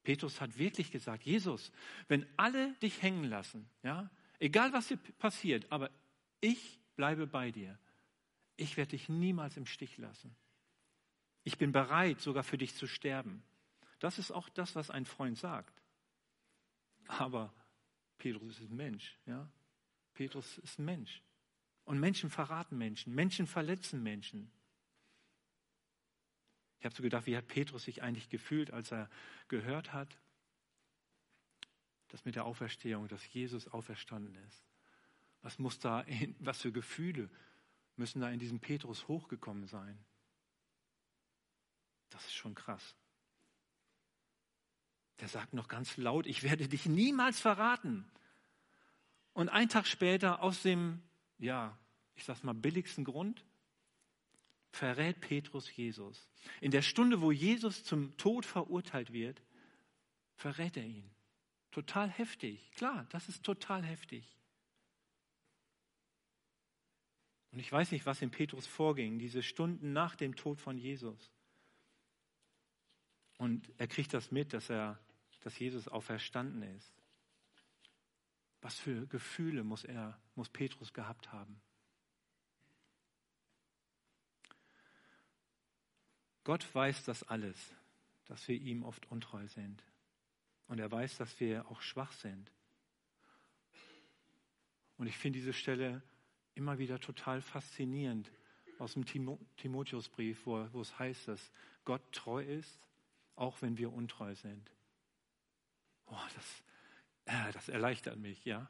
Petrus 0.03 0.41
hat 0.41 0.57
wirklich 0.57 0.91
gesagt, 0.91 1.23
Jesus, 1.23 1.71
wenn 2.07 2.25
alle 2.37 2.73
dich 2.75 3.01
hängen 3.01 3.23
lassen, 3.23 3.69
ja, 3.83 4.09
egal 4.39 4.73
was 4.73 4.89
dir 4.89 4.97
passiert, 4.97 5.71
aber 5.71 5.89
ich 6.41 6.79
bleibe 6.95 7.25
bei 7.25 7.51
dir. 7.51 7.77
Ich 8.57 8.77
werde 8.77 8.91
dich 8.91 9.09
niemals 9.09 9.57
im 9.57 9.65
Stich 9.65 9.97
lassen. 9.97 10.35
Ich 11.43 11.57
bin 11.57 11.71
bereit, 11.71 12.19
sogar 12.21 12.43
für 12.43 12.57
dich 12.57 12.75
zu 12.75 12.87
sterben. 12.87 13.43
Das 13.99 14.19
ist 14.19 14.31
auch 14.31 14.49
das, 14.49 14.75
was 14.75 14.89
ein 14.89 15.05
Freund 15.05 15.37
sagt. 15.37 15.82
Aber 17.07 17.53
Petrus 18.17 18.59
ist 18.59 18.69
ein 18.69 18.75
Mensch, 18.75 19.17
ja. 19.25 19.49
Petrus 20.13 20.57
ist 20.59 20.79
Mensch. 20.79 21.21
Und 21.85 21.99
Menschen 21.99 22.29
verraten 22.29 22.77
Menschen, 22.77 23.13
Menschen 23.13 23.47
verletzen 23.47 24.01
Menschen. 24.01 24.51
Ich 26.79 26.85
habe 26.85 26.95
so 26.95 27.03
gedacht, 27.03 27.25
wie 27.25 27.35
hat 27.35 27.47
Petrus 27.47 27.83
sich 27.83 28.03
eigentlich 28.03 28.29
gefühlt, 28.29 28.71
als 28.71 28.91
er 28.91 29.09
gehört 29.47 29.93
hat, 29.93 30.17
dass 32.09 32.25
mit 32.25 32.35
der 32.35 32.45
Auferstehung, 32.45 33.07
dass 33.07 33.33
Jesus 33.33 33.67
auferstanden 33.67 34.35
ist. 34.47 34.63
Was 35.41 35.59
muss 35.59 35.79
da, 35.79 36.01
in, 36.01 36.35
was 36.39 36.61
für 36.61 36.71
Gefühle 36.71 37.29
müssen 37.95 38.21
da 38.21 38.29
in 38.29 38.39
diesem 38.39 38.59
Petrus 38.59 39.07
hochgekommen 39.07 39.65
sein? 39.67 39.97
Das 42.09 42.25
ist 42.25 42.33
schon 42.33 42.53
krass. 42.53 42.95
Der 45.19 45.27
sagt 45.27 45.53
noch 45.53 45.67
ganz 45.67 45.97
laut, 45.97 46.25
ich 46.25 46.43
werde 46.43 46.67
dich 46.67 46.85
niemals 46.85 47.39
verraten. 47.39 48.05
Und 49.33 49.49
ein 49.49 49.69
Tag 49.69 49.87
später 49.87 50.41
aus 50.41 50.61
dem, 50.61 51.01
ja, 51.39 51.77
ich 52.15 52.23
sag's 52.23 52.43
mal, 52.43 52.53
billigsten 52.53 53.03
Grund, 53.03 53.43
verrät 54.71 55.19
Petrus 55.21 55.75
Jesus. 55.75 56.27
In 56.61 56.71
der 56.71 56.81
Stunde, 56.81 57.21
wo 57.21 57.31
Jesus 57.31 57.83
zum 57.83 58.15
Tod 58.17 58.45
verurteilt 58.45 59.13
wird, 59.13 59.41
verrät 60.35 60.77
er 60.77 60.85
ihn. 60.85 61.09
Total 61.71 62.09
heftig. 62.09 62.71
Klar, 62.75 63.07
das 63.09 63.29
ist 63.29 63.43
total 63.43 63.83
heftig. 63.83 64.37
Und 67.51 67.59
ich 67.59 67.71
weiß 67.71 67.91
nicht, 67.91 68.05
was 68.05 68.21
in 68.21 68.31
Petrus 68.31 68.65
vorging, 68.65 69.19
diese 69.19 69.43
Stunden 69.43 69.93
nach 69.93 70.15
dem 70.15 70.35
Tod 70.35 70.59
von 70.59 70.77
Jesus. 70.77 71.32
Und 73.43 73.69
er 73.77 73.87
kriegt 73.87 74.13
das 74.13 74.31
mit, 74.31 74.53
dass 74.53 74.69
er, 74.69 74.97
dass 75.41 75.59
Jesus 75.59 75.89
auferstanden 75.89 76.63
ist. 76.63 76.93
Was 78.61 78.79
für 78.79 79.05
Gefühle 79.07 79.65
muss 79.65 79.83
er, 79.83 80.17
muss 80.35 80.47
Petrus 80.47 80.93
gehabt 80.93 81.33
haben? 81.33 81.61
Gott 86.45 86.73
weiß 86.73 87.03
das 87.03 87.23
alles, 87.23 87.75
dass 88.27 88.47
wir 88.47 88.55
ihm 88.55 88.81
oft 88.81 89.11
untreu 89.11 89.45
sind. 89.49 89.83
Und 90.67 90.79
er 90.79 90.89
weiß, 90.89 91.17
dass 91.17 91.37
wir 91.41 91.69
auch 91.69 91.81
schwach 91.81 92.13
sind. 92.13 92.49
Und 94.95 95.07
ich 95.07 95.17
finde 95.17 95.39
diese 95.39 95.51
Stelle 95.51 96.01
immer 96.55 96.77
wieder 96.77 96.97
total 96.97 97.41
faszinierend 97.41 98.31
aus 98.79 98.93
dem 98.93 99.03
Timotheusbrief, 99.57 100.45
wo, 100.45 100.65
wo 100.71 100.79
es 100.79 100.97
heißt, 100.97 101.27
dass 101.27 101.51
Gott 101.83 102.09
treu 102.13 102.41
ist, 102.41 102.79
auch 103.35 103.61
wenn 103.61 103.77
wir 103.77 103.91
untreu 103.91 104.35
sind. 104.35 104.71
Oh, 106.07 106.27
das, 106.35 106.63
äh, 107.25 107.51
das 107.53 107.69
erleichtert 107.69 108.17
mich, 108.17 108.43
ja. 108.45 108.69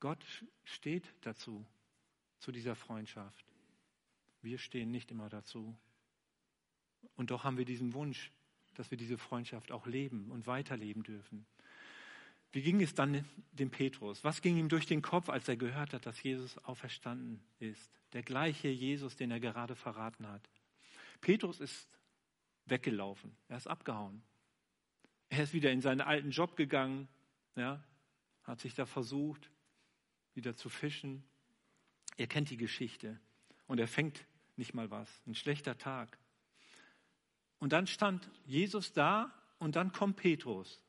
Gott 0.00 0.24
steht 0.64 1.14
dazu, 1.22 1.64
zu 2.38 2.52
dieser 2.52 2.74
Freundschaft. 2.76 3.44
Wir 4.42 4.58
stehen 4.58 4.90
nicht 4.90 5.10
immer 5.10 5.30
dazu. 5.30 5.74
Und 7.16 7.30
doch 7.30 7.44
haben 7.44 7.56
wir 7.56 7.64
diesen 7.64 7.94
Wunsch, 7.94 8.30
dass 8.74 8.90
wir 8.90 8.98
diese 8.98 9.16
Freundschaft 9.16 9.72
auch 9.72 9.86
leben 9.86 10.30
und 10.30 10.46
weiterleben 10.46 11.02
dürfen. 11.02 11.46
Wie 12.52 12.62
ging 12.62 12.80
es 12.82 12.94
dann 12.94 13.24
dem 13.52 13.70
Petrus? 13.70 14.22
Was 14.22 14.42
ging 14.42 14.56
ihm 14.56 14.68
durch 14.68 14.86
den 14.86 15.02
Kopf, 15.02 15.28
als 15.28 15.48
er 15.48 15.56
gehört 15.56 15.92
hat, 15.92 16.06
dass 16.06 16.22
Jesus 16.22 16.58
auferstanden 16.58 17.42
ist? 17.58 17.90
Der 18.12 18.22
gleiche 18.22 18.68
Jesus, 18.68 19.16
den 19.16 19.30
er 19.30 19.40
gerade 19.40 19.74
verraten 19.74 20.28
hat. 20.28 20.48
Petrus 21.20 21.58
ist 21.58 21.88
weggelaufen. 22.66 23.36
Er 23.48 23.56
ist 23.56 23.66
abgehauen. 23.66 24.22
Er 25.28 25.42
ist 25.42 25.52
wieder 25.52 25.72
in 25.72 25.80
seinen 25.80 26.00
alten 26.00 26.30
Job 26.30 26.56
gegangen, 26.56 27.08
ja, 27.56 27.82
hat 28.44 28.60
sich 28.60 28.74
da 28.74 28.86
versucht, 28.86 29.50
wieder 30.34 30.54
zu 30.54 30.68
fischen. 30.68 31.24
Er 32.16 32.26
kennt 32.26 32.50
die 32.50 32.56
Geschichte 32.56 33.18
und 33.66 33.78
er 33.78 33.88
fängt 33.88 34.26
nicht 34.56 34.74
mal 34.74 34.90
was. 34.90 35.08
Ein 35.26 35.34
schlechter 35.34 35.78
Tag. 35.78 36.18
Und 37.58 37.72
dann 37.72 37.86
stand 37.86 38.30
Jesus 38.44 38.92
da 38.92 39.32
und 39.58 39.76
dann 39.76 39.92
kommt 39.92 40.16
Petrus 40.16 40.84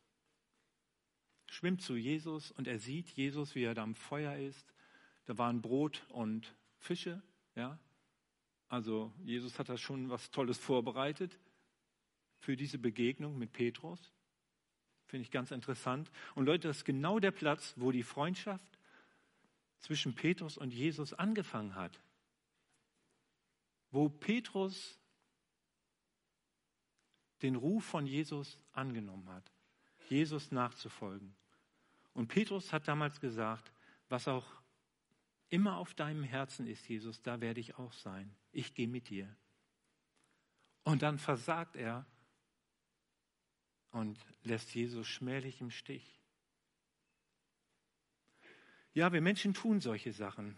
schwimmt 1.48 1.82
zu 1.82 1.96
Jesus 1.96 2.52
und 2.52 2.68
er 2.68 2.80
sieht 2.80 3.10
Jesus, 3.10 3.56
wie 3.56 3.64
er 3.64 3.74
da 3.74 3.84
am 3.84 3.96
Feuer 3.96 4.36
ist. 4.38 4.74
Da 5.26 5.38
waren 5.38 5.62
Brot 5.62 6.06
und 6.10 6.56
Fische, 6.78 7.22
ja. 7.56 7.80
Also 8.68 9.14
Jesus 9.24 9.58
hat 9.60 9.70
da 9.70 9.78
schon 9.78 10.10
was 10.10 10.32
Tolles 10.32 10.58
vorbereitet 10.58 11.40
für 12.40 12.56
diese 12.56 12.78
Begegnung 12.78 13.38
mit 13.38 13.52
Petrus. 13.52 14.12
Finde 15.08 15.24
ich 15.24 15.32
ganz 15.32 15.52
interessant. 15.52 16.12
Und 16.34 16.46
Leute, 16.46 16.68
das 16.68 16.78
ist 16.78 16.86
genau 16.86 17.20
der 17.20 17.32
Platz, 17.32 17.74
wo 17.78 17.92
die 17.92 18.04
Freundschaft 18.04 18.80
zwischen 19.80 20.16
Petrus 20.16 20.58
und 20.58 20.74
Jesus 20.74 21.14
angefangen 21.14 21.76
hat. 21.76 22.02
Wo 23.92 24.10
Petrus 24.10 25.00
den 27.42 27.56
Ruf 27.56 27.86
von 27.86 28.08
Jesus 28.08 28.58
angenommen 28.72 29.30
hat, 29.30 29.52
Jesus 30.10 30.52
nachzufolgen. 30.52 31.36
Und 32.14 32.28
Petrus 32.28 32.74
hat 32.74 32.88
damals 32.88 33.20
gesagt, 33.20 33.72
was 34.10 34.28
auch 34.28 34.46
immer 35.50 35.78
auf 35.78 35.94
deinem 35.94 36.24
Herzen 36.24 36.68
ist, 36.68 36.88
Jesus, 36.88 37.22
da 37.22 37.42
werde 37.42 37.60
ich 37.60 37.78
auch 37.78 37.94
sein. 37.94 38.36
Ich 38.52 38.74
gehe 38.74 38.88
mit 38.88 39.10
dir. 39.10 39.34
Und 40.84 41.02
dann 41.02 41.18
versagt 41.18 41.76
er 41.76 42.06
und 43.96 44.20
lässt 44.44 44.76
Jesus 44.76 45.08
schmählich 45.08 45.62
im 45.62 45.72
Stich. 45.72 46.20
Ja, 48.94 49.14
wir 49.14 49.22
Menschen 49.22 49.54
tun 49.54 49.80
solche 49.80 50.12
Sachen. 50.12 50.58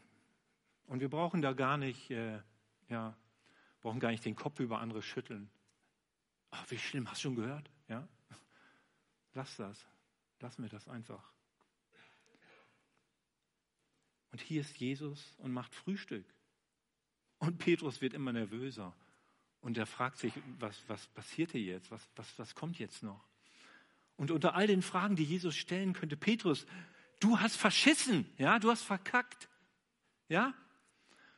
Und 0.87 1.01
wir 1.01 1.09
brauchen 1.09 1.43
da 1.43 1.53
gar 1.53 1.77
nicht, 1.77 2.09
äh, 2.09 2.41
ja, 2.89 3.15
brauchen 3.81 3.99
gar 3.99 4.09
nicht 4.09 4.25
den 4.25 4.35
Kopf 4.35 4.59
über 4.59 4.79
andere 4.79 5.03
schütteln. 5.03 5.51
Ach, 6.49 6.65
wie 6.71 6.79
schlimm, 6.79 7.07
hast 7.07 7.19
du 7.19 7.27
schon 7.27 7.35
gehört? 7.35 7.69
Ja? 7.87 8.07
Lass 9.33 9.55
das. 9.55 9.85
Lass 10.39 10.57
mir 10.57 10.69
das 10.69 10.87
einfach. 10.87 11.31
Und 14.31 14.41
hier 14.41 14.61
ist 14.61 14.77
Jesus 14.77 15.35
und 15.37 15.53
macht 15.53 15.75
Frühstück. 15.75 16.25
Und 17.37 17.59
Petrus 17.59 18.01
wird 18.01 18.15
immer 18.15 18.33
nervöser. 18.33 18.95
Und 19.61 19.77
er 19.77 19.85
fragt 19.85 20.17
sich, 20.17 20.33
was, 20.59 20.81
was 20.87 21.07
passiert 21.07 21.51
hier 21.51 21.61
jetzt? 21.61 21.91
Was, 21.91 22.07
was, 22.15 22.39
was 22.39 22.55
kommt 22.55 22.79
jetzt 22.79 23.03
noch? 23.03 23.23
Und 24.15 24.31
unter 24.31 24.55
all 24.55 24.67
den 24.67 24.81
Fragen, 24.81 25.15
die 25.15 25.23
Jesus 25.23 25.55
stellen 25.55 25.93
könnte, 25.93 26.17
Petrus, 26.17 26.65
du 27.19 27.39
hast 27.39 27.55
verschissen, 27.55 28.31
ja, 28.37 28.59
du 28.59 28.71
hast 28.71 28.83
verkackt, 28.83 29.49
ja, 30.27 30.53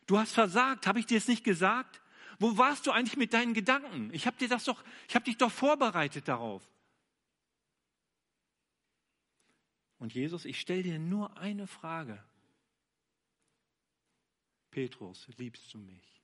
du 0.07 0.17
hast 0.17 0.33
versagt, 0.33 0.87
habe 0.87 0.99
ich 0.99 1.05
dir 1.05 1.17
es 1.17 1.27
nicht 1.27 1.43
gesagt? 1.43 2.01
Wo 2.39 2.57
warst 2.57 2.87
du 2.87 2.91
eigentlich 2.91 3.17
mit 3.17 3.33
deinen 3.33 3.53
Gedanken? 3.53 4.13
Ich 4.13 4.25
habe 4.25 4.37
dir 4.37 4.47
das 4.47 4.63
doch, 4.63 4.83
ich 5.07 5.15
habe 5.15 5.25
dich 5.25 5.37
doch 5.37 5.51
vorbereitet 5.51 6.27
darauf. 6.27 6.63
Und 9.97 10.13
Jesus, 10.13 10.45
ich 10.45 10.59
stelle 10.59 10.83
dir 10.83 10.99
nur 10.99 11.37
eine 11.37 11.67
Frage. 11.67 12.23
Petrus, 14.71 15.27
liebst 15.37 15.73
du 15.73 15.77
mich? 15.79 16.18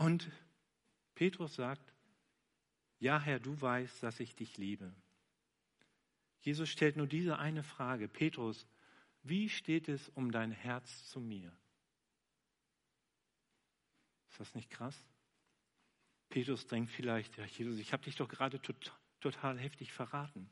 Und 0.00 0.30
Petrus 1.14 1.56
sagt, 1.56 1.92
ja 3.00 3.20
Herr, 3.20 3.38
du 3.38 3.60
weißt, 3.60 4.02
dass 4.02 4.18
ich 4.18 4.34
dich 4.34 4.56
liebe. 4.56 4.94
Jesus 6.40 6.70
stellt 6.70 6.96
nur 6.96 7.06
diese 7.06 7.38
eine 7.38 7.62
Frage, 7.62 8.08
Petrus, 8.08 8.66
wie 9.22 9.50
steht 9.50 9.90
es 9.90 10.08
um 10.08 10.32
dein 10.32 10.52
Herz 10.52 11.06
zu 11.10 11.20
mir? 11.20 11.52
Ist 14.30 14.40
das 14.40 14.54
nicht 14.54 14.70
krass? 14.70 14.98
Petrus 16.30 16.66
denkt 16.66 16.90
vielleicht, 16.90 17.36
ja 17.36 17.44
Jesus, 17.44 17.78
ich 17.78 17.92
habe 17.92 18.02
dich 18.02 18.16
doch 18.16 18.28
gerade 18.28 18.58
total, 18.62 18.94
total 19.20 19.58
heftig 19.58 19.92
verraten. 19.92 20.48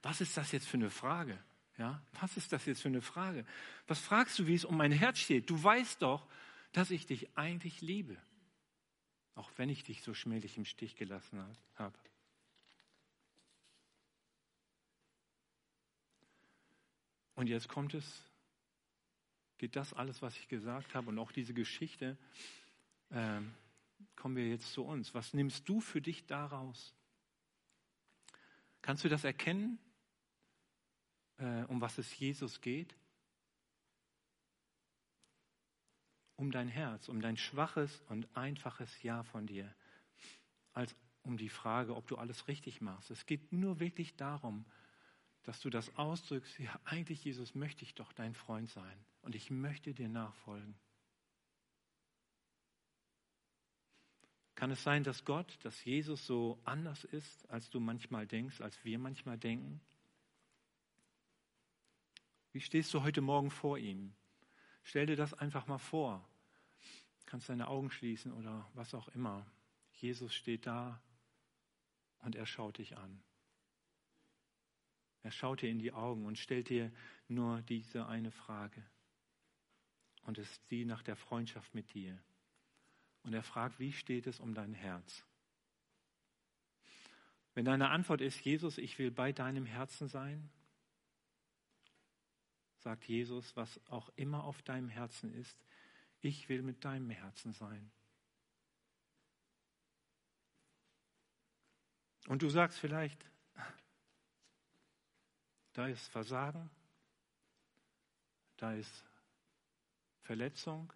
Was 0.00 0.22
ist 0.22 0.34
das 0.38 0.50
jetzt 0.52 0.66
für 0.66 0.78
eine 0.78 0.88
Frage? 0.88 1.38
Ja, 1.76 2.02
was 2.18 2.38
ist 2.38 2.54
das 2.54 2.64
jetzt 2.64 2.80
für 2.80 2.88
eine 2.88 3.02
Frage? 3.02 3.44
Was 3.86 3.98
fragst 3.98 4.38
du, 4.38 4.46
wie 4.46 4.54
es 4.54 4.64
um 4.64 4.78
mein 4.78 4.92
Herz 4.92 5.18
steht? 5.18 5.50
Du 5.50 5.62
weißt 5.62 6.00
doch, 6.00 6.26
dass 6.72 6.90
ich 6.90 7.04
dich 7.04 7.36
eigentlich 7.36 7.82
liebe. 7.82 8.16
Auch 9.40 9.50
wenn 9.56 9.70
ich 9.70 9.84
dich 9.84 10.02
so 10.02 10.12
schmählich 10.12 10.58
im 10.58 10.66
Stich 10.66 10.96
gelassen 10.96 11.42
habe. 11.76 11.98
Und 17.36 17.46
jetzt 17.46 17.66
kommt 17.68 17.94
es, 17.94 18.22
geht 19.56 19.76
das 19.76 19.94
alles, 19.94 20.20
was 20.20 20.36
ich 20.36 20.46
gesagt 20.48 20.94
habe 20.94 21.08
und 21.08 21.18
auch 21.18 21.32
diese 21.32 21.54
Geschichte, 21.54 22.18
äh, 23.08 23.40
kommen 24.14 24.36
wir 24.36 24.46
jetzt 24.46 24.74
zu 24.74 24.84
uns. 24.84 25.14
Was 25.14 25.32
nimmst 25.32 25.66
du 25.66 25.80
für 25.80 26.02
dich 26.02 26.26
daraus? 26.26 26.92
Kannst 28.82 29.04
du 29.04 29.08
das 29.08 29.24
erkennen, 29.24 29.78
äh, 31.38 31.64
um 31.64 31.80
was 31.80 31.96
es 31.96 32.18
Jesus 32.18 32.60
geht? 32.60 32.94
Um 36.40 36.50
dein 36.50 36.68
Herz, 36.68 37.10
um 37.10 37.20
dein 37.20 37.36
schwaches 37.36 38.02
und 38.08 38.26
einfaches 38.34 39.02
Ja 39.02 39.24
von 39.24 39.46
dir, 39.46 39.70
als 40.72 40.96
um 41.22 41.36
die 41.36 41.50
Frage, 41.50 41.94
ob 41.94 42.06
du 42.06 42.16
alles 42.16 42.48
richtig 42.48 42.80
machst. 42.80 43.10
Es 43.10 43.26
geht 43.26 43.52
nur 43.52 43.78
wirklich 43.78 44.16
darum, 44.16 44.64
dass 45.42 45.60
du 45.60 45.68
das 45.68 45.94
ausdrückst, 45.98 46.58
ja, 46.58 46.80
eigentlich 46.84 47.22
Jesus 47.22 47.54
möchte 47.54 47.84
ich 47.84 47.94
doch 47.94 48.14
dein 48.14 48.32
Freund 48.32 48.70
sein 48.70 49.04
und 49.20 49.34
ich 49.34 49.50
möchte 49.50 49.92
dir 49.92 50.08
nachfolgen. 50.08 50.74
Kann 54.54 54.70
es 54.70 54.82
sein, 54.82 55.04
dass 55.04 55.26
Gott, 55.26 55.58
dass 55.62 55.84
Jesus 55.84 56.24
so 56.24 56.58
anders 56.64 57.04
ist, 57.04 57.50
als 57.50 57.68
du 57.68 57.80
manchmal 57.80 58.26
denkst, 58.26 58.62
als 58.62 58.82
wir 58.82 58.98
manchmal 58.98 59.36
denken? 59.36 59.82
Wie 62.52 62.62
stehst 62.62 62.94
du 62.94 63.02
heute 63.02 63.20
Morgen 63.20 63.50
vor 63.50 63.76
ihm? 63.76 64.14
Stell 64.84 65.04
dir 65.04 65.16
das 65.16 65.34
einfach 65.34 65.66
mal 65.66 65.76
vor. 65.76 66.26
Du 67.30 67.34
kannst 67.34 67.48
deine 67.48 67.68
Augen 67.68 67.92
schließen 67.92 68.32
oder 68.32 68.68
was 68.74 68.92
auch 68.92 69.06
immer. 69.14 69.46
Jesus 69.92 70.34
steht 70.34 70.66
da 70.66 71.00
und 72.22 72.34
er 72.34 72.44
schaut 72.44 72.78
dich 72.78 72.96
an. 72.98 73.22
Er 75.22 75.30
schaut 75.30 75.62
dir 75.62 75.70
in 75.70 75.78
die 75.78 75.92
Augen 75.92 76.26
und 76.26 76.38
stellt 76.38 76.70
dir 76.70 76.90
nur 77.28 77.62
diese 77.62 78.08
eine 78.08 78.32
Frage. 78.32 78.84
Und 80.22 80.38
es 80.38 80.50
ist 80.50 80.70
die 80.72 80.84
nach 80.84 81.04
der 81.04 81.14
Freundschaft 81.14 81.72
mit 81.72 81.94
dir. 81.94 82.18
Und 83.22 83.32
er 83.32 83.44
fragt, 83.44 83.78
wie 83.78 83.92
steht 83.92 84.26
es 84.26 84.40
um 84.40 84.52
dein 84.52 84.74
Herz? 84.74 85.24
Wenn 87.54 87.64
deine 87.64 87.90
Antwort 87.90 88.22
ist, 88.22 88.40
Jesus, 88.40 88.76
ich 88.76 88.98
will 88.98 89.12
bei 89.12 89.30
deinem 89.30 89.66
Herzen 89.66 90.08
sein, 90.08 90.50
sagt 92.78 93.04
Jesus, 93.04 93.54
was 93.54 93.80
auch 93.86 94.10
immer 94.16 94.42
auf 94.42 94.62
deinem 94.62 94.88
Herzen 94.88 95.32
ist, 95.32 95.64
ich 96.20 96.48
will 96.48 96.62
mit 96.62 96.84
deinem 96.84 97.10
Herzen 97.10 97.52
sein. 97.52 97.90
Und 102.26 102.42
du 102.42 102.48
sagst 102.48 102.78
vielleicht, 102.78 103.24
da 105.72 105.88
ist 105.88 106.06
Versagen, 106.08 106.70
da 108.56 108.74
ist 108.74 109.04
Verletzung, 110.22 110.92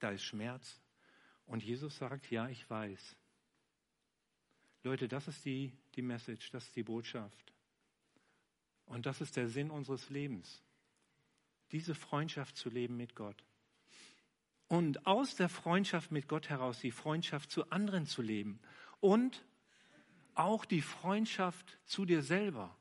da 0.00 0.10
ist 0.10 0.24
Schmerz. 0.24 0.80
Und 1.46 1.62
Jesus 1.62 1.96
sagt, 1.96 2.30
ja, 2.30 2.48
ich 2.48 2.68
weiß. 2.68 3.16
Leute, 4.82 5.08
das 5.08 5.28
ist 5.28 5.44
die, 5.44 5.72
die 5.94 6.02
Message, 6.02 6.50
das 6.50 6.64
ist 6.64 6.76
die 6.76 6.82
Botschaft. 6.82 7.54
Und 8.86 9.06
das 9.06 9.20
ist 9.20 9.36
der 9.36 9.48
Sinn 9.48 9.70
unseres 9.70 10.10
Lebens. 10.10 10.62
Diese 11.72 11.94
Freundschaft 11.94 12.56
zu 12.56 12.70
leben 12.70 12.96
mit 12.96 13.14
Gott. 13.14 13.44
Und 14.68 15.06
aus 15.06 15.34
der 15.36 15.48
Freundschaft 15.48 16.12
mit 16.12 16.28
Gott 16.28 16.48
heraus 16.48 16.80
die 16.80 16.90
Freundschaft 16.90 17.50
zu 17.50 17.70
anderen 17.70 18.06
zu 18.06 18.22
leben. 18.22 18.60
Und 19.00 19.44
auch 20.34 20.64
die 20.64 20.82
Freundschaft 20.82 21.78
zu 21.84 22.04
dir 22.04 22.22
selber. 22.22 22.76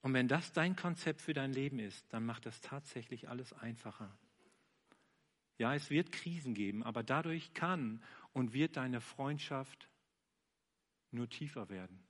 Und 0.00 0.14
wenn 0.14 0.26
das 0.26 0.52
dein 0.52 0.74
Konzept 0.74 1.22
für 1.22 1.32
dein 1.32 1.52
Leben 1.52 1.78
ist, 1.78 2.12
dann 2.12 2.26
macht 2.26 2.44
das 2.46 2.60
tatsächlich 2.60 3.28
alles 3.28 3.52
einfacher. 3.52 4.10
Ja, 5.58 5.74
es 5.74 5.90
wird 5.90 6.10
Krisen 6.10 6.54
geben, 6.54 6.82
aber 6.82 7.04
dadurch 7.04 7.54
kann 7.54 8.02
und 8.32 8.52
wird 8.52 8.76
deine 8.76 9.00
Freundschaft 9.00 9.88
nur 11.12 11.28
tiefer 11.28 11.68
werden. 11.68 12.02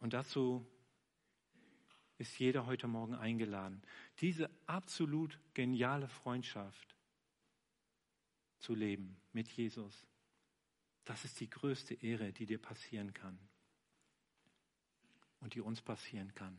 Und 0.00 0.14
dazu 0.14 0.66
ist 2.18 2.38
jeder 2.38 2.66
heute 2.66 2.88
Morgen 2.88 3.14
eingeladen, 3.14 3.82
diese 4.20 4.50
absolut 4.66 5.38
geniale 5.54 6.08
Freundschaft 6.08 6.96
zu 8.58 8.74
leben 8.74 9.16
mit 9.32 9.48
Jesus. 9.48 10.06
Das 11.04 11.24
ist 11.24 11.40
die 11.40 11.48
größte 11.48 11.94
Ehre, 11.94 12.32
die 12.32 12.46
dir 12.46 12.58
passieren 12.58 13.14
kann 13.14 13.38
und 15.40 15.54
die 15.54 15.60
uns 15.60 15.80
passieren 15.80 16.34
kann. 16.34 16.58